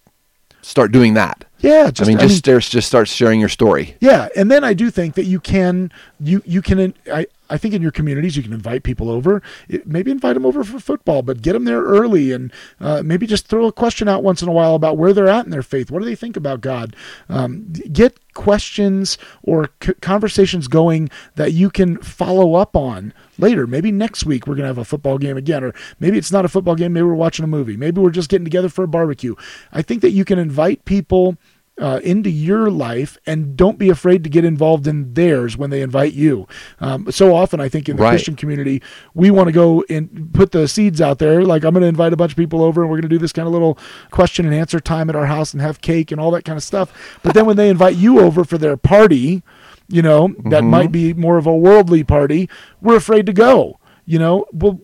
start 0.62 0.90
doing 0.92 1.14
that. 1.14 1.44
Yeah, 1.60 1.90
just 1.90 2.08
I 2.08 2.12
mean, 2.12 2.18
just 2.18 2.44
there's 2.44 2.68
just 2.68 2.88
start 2.88 3.08
sharing 3.08 3.40
your 3.40 3.48
story. 3.48 3.96
Yeah, 4.00 4.28
and 4.36 4.50
then 4.50 4.64
I 4.64 4.74
do 4.74 4.90
think 4.90 5.14
that 5.14 5.24
you 5.24 5.40
can 5.40 5.90
you 6.20 6.42
you 6.44 6.62
can 6.62 6.94
I 7.12 7.26
I 7.50 7.58
think 7.58 7.74
in 7.74 7.82
your 7.82 7.90
communities 7.90 8.36
you 8.36 8.42
can 8.42 8.52
invite 8.52 8.82
people 8.82 9.10
over. 9.10 9.42
Maybe 9.84 10.10
invite 10.10 10.34
them 10.34 10.46
over 10.46 10.64
for 10.64 10.78
football, 10.78 11.22
but 11.22 11.42
get 11.42 11.52
them 11.54 11.64
there 11.64 11.82
early, 11.82 12.32
and 12.32 12.52
uh, 12.80 13.02
maybe 13.04 13.26
just 13.26 13.46
throw 13.46 13.66
a 13.66 13.72
question 13.72 14.08
out 14.08 14.22
once 14.22 14.42
in 14.42 14.48
a 14.48 14.52
while 14.52 14.74
about 14.74 14.96
where 14.96 15.12
they're 15.12 15.28
at 15.28 15.44
in 15.44 15.50
their 15.50 15.62
faith. 15.62 15.90
What 15.90 16.00
do 16.00 16.04
they 16.04 16.14
think 16.14 16.36
about 16.36 16.60
God? 16.60 16.94
Um, 17.28 17.72
get 17.92 18.18
questions 18.34 19.18
or 19.42 19.70
c- 19.82 19.94
conversations 19.94 20.68
going 20.68 21.10
that 21.34 21.52
you 21.52 21.70
can 21.70 21.98
follow 21.98 22.54
up 22.54 22.76
on 22.76 23.12
later. 23.38 23.66
Maybe 23.66 23.90
next 23.90 24.24
week 24.24 24.46
we're 24.46 24.54
gonna 24.54 24.68
have 24.68 24.78
a 24.78 24.84
football 24.84 25.18
game 25.18 25.36
again, 25.36 25.64
or 25.64 25.74
maybe 25.98 26.18
it's 26.18 26.32
not 26.32 26.44
a 26.44 26.48
football 26.48 26.74
game. 26.74 26.92
Maybe 26.92 27.04
we're 27.04 27.14
watching 27.14 27.44
a 27.44 27.48
movie. 27.48 27.76
Maybe 27.76 28.00
we're 28.00 28.10
just 28.10 28.28
getting 28.28 28.44
together 28.44 28.68
for 28.68 28.84
a 28.84 28.88
barbecue. 28.88 29.34
I 29.72 29.82
think 29.82 30.02
that 30.02 30.10
you 30.10 30.24
can 30.24 30.38
invite 30.38 30.84
people 30.84 31.36
uh, 31.80 32.00
into 32.02 32.28
your 32.30 32.70
life 32.70 33.16
and 33.26 33.56
don't 33.56 33.78
be 33.78 33.88
afraid 33.88 34.24
to 34.24 34.30
get 34.30 34.44
involved 34.44 34.86
in 34.86 35.14
theirs 35.14 35.56
when 35.56 35.70
they 35.70 35.80
invite 35.82 36.12
you. 36.12 36.46
Um, 36.80 37.10
so 37.10 37.34
often, 37.34 37.60
I 37.60 37.68
think 37.68 37.88
in 37.88 37.96
the 37.96 38.02
Right. 38.02 38.10
Christian 38.10 38.34
community, 38.36 38.82
we 39.14 39.30
want 39.30 39.46
to 39.48 39.52
go 39.52 39.84
and 39.88 40.30
put 40.34 40.52
the 40.52 40.66
seeds 40.68 41.00
out 41.00 41.18
there. 41.18 41.44
Like, 41.44 41.64
I'm 41.64 41.72
going 41.72 41.82
to 41.82 41.88
invite 41.88 42.12
a 42.12 42.16
bunch 42.16 42.32
of 42.32 42.36
people 42.36 42.62
over 42.62 42.82
and 42.82 42.90
we're 42.90 42.96
going 42.96 43.08
to 43.10 43.14
do 43.16 43.18
this 43.18 43.32
kind 43.32 43.46
of 43.46 43.52
little 43.52 43.78
question 44.10 44.44
and 44.46 44.54
answer 44.54 44.80
time 44.80 45.08
at 45.08 45.16
our 45.16 45.26
house 45.26 45.52
and 45.52 45.62
have 45.62 45.80
cake 45.80 46.10
and 46.10 46.20
all 46.20 46.30
that 46.32 46.44
kind 46.44 46.56
of 46.56 46.62
stuff. 46.62 47.18
But 47.22 47.34
then 47.34 47.46
when 47.46 47.56
they 47.56 47.68
invite 47.68 47.96
you 47.96 48.20
over 48.20 48.44
for 48.44 48.58
their 48.58 48.76
party, 48.76 49.42
you 49.88 50.02
know, 50.02 50.28
that 50.28 50.62
Mm-hmm. 50.62 50.66
might 50.70 50.92
be 50.92 51.14
more 51.14 51.38
of 51.38 51.46
a 51.46 51.56
worldly 51.56 52.04
party, 52.04 52.48
we're 52.80 52.96
afraid 52.96 53.26
to 53.26 53.32
go. 53.32 53.78
You 54.04 54.18
know, 54.18 54.46
well, 54.52 54.80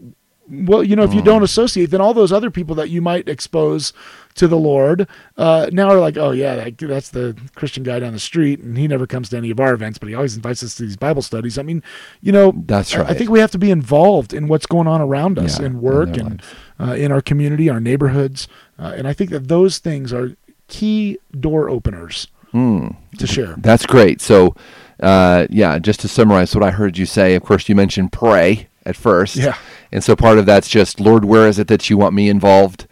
well, 0.50 0.84
you 0.84 0.94
know, 0.96 1.04
if 1.04 1.14
you 1.14 1.22
Mm. 1.22 1.24
don't 1.26 1.42
associate, 1.42 1.90
then 1.90 2.00
all 2.00 2.12
those 2.14 2.32
other 2.32 2.50
people 2.50 2.74
that 2.76 2.90
you 2.90 3.00
might 3.00 3.28
expose 3.28 3.92
to 4.34 4.46
the 4.48 4.56
Lord 4.58 5.06
uh, 5.38 5.70
now 5.72 5.88
are 5.88 6.00
like, 6.00 6.16
oh 6.16 6.32
yeah, 6.32 6.56
that, 6.56 6.76
that's 6.78 7.08
the 7.10 7.36
Christian 7.54 7.82
guy 7.82 8.00
down 8.00 8.12
the 8.12 8.18
street, 8.18 8.60
and 8.60 8.76
he 8.76 8.86
never 8.88 9.06
comes 9.06 9.28
to 9.30 9.36
any 9.36 9.50
of 9.50 9.60
our 9.60 9.72
events, 9.72 9.96
but 9.98 10.08
he 10.08 10.14
always 10.14 10.34
invites 10.36 10.62
us 10.62 10.74
to 10.74 10.82
these 10.82 10.96
Bible 10.96 11.22
studies. 11.22 11.56
I 11.56 11.62
mean, 11.62 11.82
you 12.20 12.32
know, 12.32 12.52
That's 12.66 12.94
I- 12.94 13.02
I 13.04 13.14
think 13.14 13.30
we 13.30 13.38
have 13.40 13.52
to 13.52 13.58
be 13.58 13.70
involved 13.70 14.34
in 14.34 14.48
what's 14.48 14.66
going 14.66 14.86
on 14.88 15.00
around 15.00 15.38
us 15.38 15.58
Yeah, 15.60 15.66
in 15.66 15.72
in 15.74 15.80
work 15.80 16.12
their 16.14 16.24
and 16.26 16.42
uh, 16.80 16.92
in 16.94 17.12
our 17.12 17.20
community, 17.22 17.70
our 17.70 17.80
neighborhoods, 17.80 18.48
uh, 18.78 18.92
and 18.96 19.06
I 19.06 19.12
think 19.12 19.30
that 19.30 19.48
those 19.48 19.78
things 19.78 20.12
are 20.12 20.32
key 20.68 21.18
door 21.38 21.70
openers 21.70 22.26
Mm. 22.52 22.96
to 23.18 23.26
share. 23.26 23.54
That's 23.58 23.84
great. 23.86 24.20
So, 24.20 24.54
uh, 25.00 25.46
yeah, 25.50 25.78
just 25.78 26.00
to 26.00 26.08
summarize 26.08 26.54
what 26.54 26.62
I 26.64 26.70
heard 26.70 26.98
you 26.98 27.06
say, 27.06 27.34
of 27.34 27.42
course, 27.44 27.68
you 27.68 27.74
mentioned 27.74 28.12
pray 28.12 28.68
at 28.86 28.96
first. 28.96 29.36
Yeah. 29.36 29.56
And 29.92 30.02
so 30.02 30.16
part 30.16 30.38
of 30.38 30.46
that's 30.46 30.68
just, 30.68 31.00
Lord, 31.00 31.24
where 31.24 31.46
is 31.46 31.58
it 31.58 31.68
that 31.68 31.88
you 31.88 31.96
want 31.96 32.14
me 32.14 32.28
involved? 32.28 32.86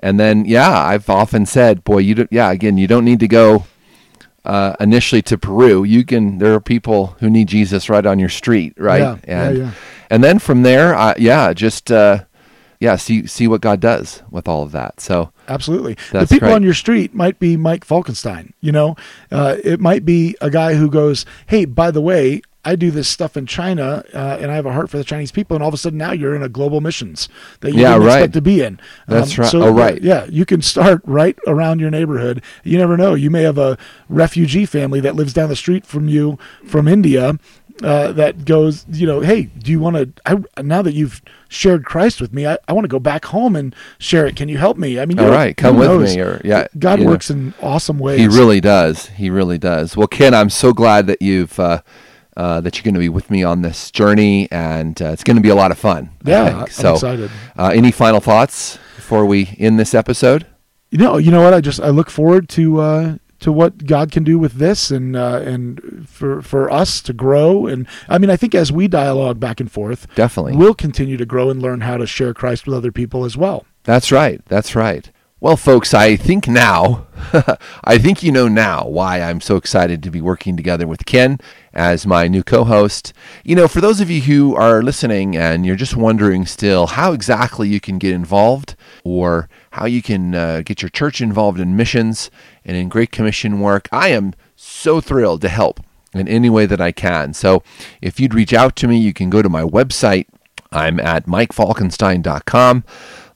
And 0.00 0.18
then, 0.18 0.44
yeah, 0.44 0.78
I've 0.78 1.08
often 1.08 1.46
said, 1.46 1.84
boy, 1.84 1.98
you 1.98 2.14
don't, 2.14 2.32
yeah, 2.32 2.50
again, 2.50 2.78
you 2.78 2.86
don't 2.86 3.04
need 3.04 3.20
to 3.20 3.28
go 3.28 3.64
uh, 4.44 4.76
initially 4.78 5.22
to 5.22 5.36
Peru. 5.36 5.84
You 5.84 6.04
can, 6.04 6.38
there 6.38 6.54
are 6.54 6.60
people 6.60 7.16
who 7.20 7.28
need 7.28 7.48
Jesus 7.48 7.88
right 7.88 8.06
on 8.06 8.18
your 8.18 8.28
street, 8.28 8.74
right? 8.76 9.00
Yeah, 9.00 9.16
yeah, 9.26 9.48
and, 9.48 9.58
yeah. 9.58 9.70
and 10.10 10.24
then 10.24 10.38
from 10.38 10.62
there, 10.62 10.94
uh, 10.94 11.14
yeah, 11.18 11.52
just, 11.52 11.90
uh, 11.90 12.24
yeah, 12.80 12.94
see, 12.94 13.26
see 13.26 13.48
what 13.48 13.60
God 13.60 13.80
does 13.80 14.22
with 14.30 14.46
all 14.46 14.62
of 14.62 14.70
that. 14.70 15.00
So, 15.00 15.32
Absolutely. 15.48 15.96
The 16.12 16.26
people 16.26 16.48
great. 16.48 16.54
on 16.54 16.62
your 16.62 16.74
street 16.74 17.12
might 17.12 17.40
be 17.40 17.56
Mike 17.56 17.84
Falkenstine. 17.84 18.52
You 18.60 18.70
know, 18.70 18.96
uh, 19.32 19.56
it 19.64 19.80
might 19.80 20.04
be 20.04 20.36
a 20.40 20.48
guy 20.50 20.74
who 20.74 20.88
goes, 20.90 21.26
"Hey, 21.46 21.64
by 21.64 21.90
the 21.90 22.02
way, 22.02 22.42
I 22.64 22.76
do 22.76 22.90
this 22.90 23.08
stuff 23.08 23.36
in 23.36 23.46
China, 23.46 24.04
uh, 24.12 24.38
and 24.40 24.50
I 24.50 24.54
have 24.56 24.66
a 24.66 24.72
heart 24.72 24.90
for 24.90 24.98
the 24.98 25.04
Chinese 25.04 25.30
people." 25.32 25.54
And 25.56 25.62
all 25.62 25.68
of 25.68 25.74
a 25.74 25.78
sudden, 25.78 25.98
now 25.98 26.12
you're 26.12 26.34
in 26.34 26.42
a 26.42 26.48
global 26.48 26.80
missions 26.80 27.28
that 27.60 27.72
you 27.72 27.80
Yeah, 27.82 27.92
didn't 27.94 28.06
right. 28.06 28.14
expect 28.16 28.34
to 28.34 28.42
be 28.42 28.60
in. 28.60 28.74
Um, 28.74 28.78
That's 29.08 29.38
right. 29.38 29.48
So, 29.48 29.62
Oh, 29.62 29.70
right. 29.72 30.02
Yeah, 30.02 30.26
you 30.28 30.44
can 30.44 30.60
start 30.62 31.02
right 31.04 31.38
around 31.46 31.80
your 31.80 31.90
neighborhood. 31.90 32.42
You 32.64 32.78
never 32.78 32.96
know. 32.96 33.14
You 33.14 33.30
may 33.30 33.42
have 33.42 33.58
a 33.58 33.78
refugee 34.08 34.66
family 34.66 35.00
that 35.00 35.14
lives 35.14 35.32
down 35.32 35.48
the 35.48 35.56
street 35.56 35.86
from 35.86 36.08
you 36.08 36.38
from 36.64 36.88
India. 36.88 37.38
Uh, 37.80 38.10
that 38.10 38.44
goes, 38.44 38.84
you 38.90 39.06
know, 39.06 39.20
hey, 39.20 39.42
do 39.42 39.70
you 39.70 39.78
want 39.78 39.94
to? 39.94 40.10
I 40.56 40.62
Now 40.62 40.82
that 40.82 40.94
you've 40.94 41.22
shared 41.48 41.84
Christ 41.84 42.20
with 42.20 42.32
me, 42.32 42.44
I, 42.44 42.58
I 42.66 42.72
want 42.72 42.86
to 42.86 42.88
go 42.88 42.98
back 42.98 43.26
home 43.26 43.54
and 43.54 43.72
share 44.00 44.26
it. 44.26 44.34
Can 44.34 44.48
you 44.48 44.58
help 44.58 44.76
me? 44.76 44.98
I 44.98 45.06
mean, 45.06 45.20
all 45.20 45.30
right, 45.30 45.56
come 45.56 45.76
with 45.76 45.86
knows? 45.86 46.16
me. 46.16 46.20
Or, 46.20 46.40
yeah, 46.44 46.66
God 46.76 46.98
you 46.98 47.04
know. 47.04 47.12
works 47.12 47.30
in 47.30 47.54
awesome 47.62 48.00
ways. 48.00 48.18
He 48.18 48.26
really 48.26 48.60
does. 48.60 49.06
He 49.10 49.30
really 49.30 49.58
does. 49.58 49.96
Well, 49.96 50.08
Ken, 50.08 50.34
I'm 50.34 50.50
so 50.50 50.72
glad 50.72 51.06
that 51.06 51.22
you've 51.22 51.60
uh, 51.60 51.82
uh, 52.38 52.60
that 52.60 52.76
you're 52.76 52.84
going 52.84 52.94
to 52.94 53.00
be 53.00 53.08
with 53.08 53.30
me 53.30 53.42
on 53.42 53.62
this 53.62 53.90
journey, 53.90 54.48
and 54.52 55.02
uh, 55.02 55.06
it's 55.06 55.24
going 55.24 55.36
to 55.36 55.42
be 55.42 55.48
a 55.48 55.54
lot 55.56 55.72
of 55.72 55.78
fun. 55.78 56.10
Yeah, 56.24 56.44
think. 56.44 56.60
I'm 56.60 56.68
so, 56.68 56.94
excited. 56.94 57.30
Uh, 57.58 57.72
any 57.74 57.90
final 57.90 58.20
thoughts 58.20 58.78
before 58.94 59.26
we 59.26 59.56
end 59.58 59.78
this 59.78 59.92
episode? 59.92 60.46
You 60.90 60.98
know, 60.98 61.18
you 61.18 61.32
know 61.32 61.42
what? 61.42 61.52
I 61.52 61.60
just 61.60 61.80
I 61.80 61.88
look 61.88 62.08
forward 62.08 62.48
to 62.50 62.80
uh, 62.80 63.16
to 63.40 63.52
what 63.52 63.86
God 63.86 64.12
can 64.12 64.22
do 64.22 64.38
with 64.38 64.54
this, 64.54 64.92
and 64.92 65.16
uh, 65.16 65.42
and 65.44 66.08
for 66.08 66.40
for 66.40 66.70
us 66.70 67.02
to 67.02 67.12
grow. 67.12 67.66
And 67.66 67.88
I 68.08 68.18
mean, 68.18 68.30
I 68.30 68.36
think 68.36 68.54
as 68.54 68.70
we 68.70 68.86
dialogue 68.86 69.40
back 69.40 69.58
and 69.58 69.70
forth, 69.70 70.06
Definitely. 70.14 70.56
we'll 70.56 70.74
continue 70.74 71.16
to 71.16 71.26
grow 71.26 71.50
and 71.50 71.60
learn 71.60 71.80
how 71.80 71.96
to 71.96 72.06
share 72.06 72.32
Christ 72.32 72.66
with 72.66 72.76
other 72.76 72.92
people 72.92 73.24
as 73.24 73.36
well. 73.36 73.66
That's 73.82 74.12
right. 74.12 74.40
That's 74.46 74.76
right. 74.76 75.10
Well, 75.40 75.56
folks, 75.56 75.94
I 75.94 76.16
think 76.16 76.48
now, 76.48 77.06
I 77.84 77.96
think 77.96 78.24
you 78.24 78.32
know 78.32 78.48
now 78.48 78.88
why 78.88 79.20
I'm 79.20 79.40
so 79.40 79.54
excited 79.54 80.02
to 80.02 80.10
be 80.10 80.20
working 80.20 80.56
together 80.56 80.88
with 80.88 81.06
Ken 81.06 81.38
as 81.72 82.04
my 82.04 82.26
new 82.26 82.42
co 82.42 82.64
host. 82.64 83.12
You 83.44 83.54
know, 83.54 83.68
for 83.68 83.80
those 83.80 84.00
of 84.00 84.10
you 84.10 84.22
who 84.22 84.56
are 84.56 84.82
listening 84.82 85.36
and 85.36 85.64
you're 85.64 85.76
just 85.76 85.96
wondering 85.96 86.44
still 86.44 86.88
how 86.88 87.12
exactly 87.12 87.68
you 87.68 87.78
can 87.78 87.98
get 87.98 88.14
involved 88.14 88.74
or 89.04 89.48
how 89.70 89.86
you 89.86 90.02
can 90.02 90.34
uh, 90.34 90.62
get 90.64 90.82
your 90.82 90.88
church 90.88 91.20
involved 91.20 91.60
in 91.60 91.76
missions 91.76 92.32
and 92.64 92.76
in 92.76 92.88
Great 92.88 93.12
Commission 93.12 93.60
work, 93.60 93.88
I 93.92 94.08
am 94.08 94.34
so 94.56 95.00
thrilled 95.00 95.42
to 95.42 95.48
help 95.48 95.78
in 96.14 96.26
any 96.26 96.50
way 96.50 96.66
that 96.66 96.80
I 96.80 96.90
can. 96.90 97.32
So 97.32 97.62
if 98.02 98.18
you'd 98.18 98.34
reach 98.34 98.52
out 98.52 98.74
to 98.74 98.88
me, 98.88 98.98
you 98.98 99.12
can 99.12 99.30
go 99.30 99.42
to 99.42 99.48
my 99.48 99.62
website. 99.62 100.26
I'm 100.72 100.98
at 100.98 101.26
mikefalkenstine.com 101.26 102.84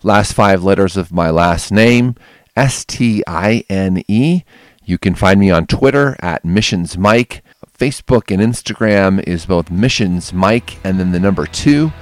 last 0.05 0.33
five 0.33 0.63
letters 0.63 0.97
of 0.97 1.13
my 1.13 1.31
last 1.31 1.73
name, 1.73 2.15
S 2.57 2.85
T 2.85 3.23
I 3.27 3.65
N 3.69 4.03
E. 4.09 4.43
You 4.85 4.99
can 4.99 5.15
find 5.15 5.39
me 5.39 5.51
on 5.51 5.67
Twitter 5.67 6.17
at 6.21 6.45
Missions 6.45 6.99
Mike. 6.99 7.43
Facebook 7.79 8.31
and 8.33 8.43
Instagram 8.43 9.23
is 9.27 9.47
both 9.47 9.71
Missions 9.71 10.33
Mike 10.33 10.79
and 10.85 10.99
then 10.99 11.13
the 11.13 11.21
number 11.21 11.47
two. 11.47 11.93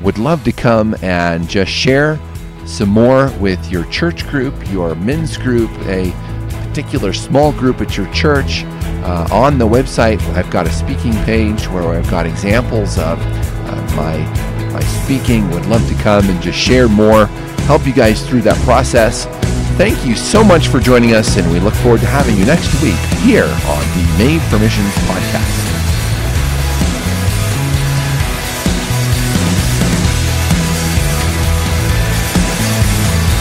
Would 0.00 0.18
love 0.18 0.44
to 0.44 0.52
come 0.52 0.96
and 1.02 1.48
just 1.48 1.70
share 1.70 2.18
some 2.66 2.88
more 2.88 3.30
with 3.38 3.70
your 3.70 3.84
church 3.86 4.26
group, 4.28 4.54
your 4.70 4.94
men's 4.94 5.36
group, 5.36 5.70
a 5.86 6.10
particular 6.68 7.12
small 7.12 7.52
group 7.52 7.80
at 7.80 7.96
your 7.96 8.12
church. 8.12 8.64
Uh, 9.04 9.28
on 9.32 9.58
the 9.58 9.66
website, 9.66 10.20
I've 10.34 10.50
got 10.50 10.66
a 10.66 10.72
speaking 10.72 11.12
page 11.24 11.66
where 11.68 11.88
I've 11.88 12.10
got 12.10 12.24
examples 12.24 12.98
of 12.98 13.18
uh, 13.20 13.96
my 13.96 14.51
my 14.72 14.80
speaking. 14.80 15.48
Would 15.50 15.66
love 15.66 15.86
to 15.88 15.94
come 16.02 16.28
and 16.28 16.40
just 16.42 16.58
share 16.58 16.88
more, 16.88 17.26
help 17.66 17.86
you 17.86 17.92
guys 17.92 18.26
through 18.26 18.42
that 18.42 18.56
process. 18.64 19.26
Thank 19.76 20.04
you 20.04 20.14
so 20.14 20.44
much 20.44 20.68
for 20.68 20.80
joining 20.80 21.14
us, 21.14 21.36
and 21.36 21.50
we 21.50 21.60
look 21.60 21.74
forward 21.74 22.00
to 22.00 22.06
having 22.06 22.36
you 22.36 22.44
next 22.44 22.72
week 22.82 22.98
here 23.22 23.44
on 23.44 23.82
the 23.96 24.14
Made 24.18 24.42
for 24.42 24.58
Missions 24.58 24.94
podcast. 25.08 25.61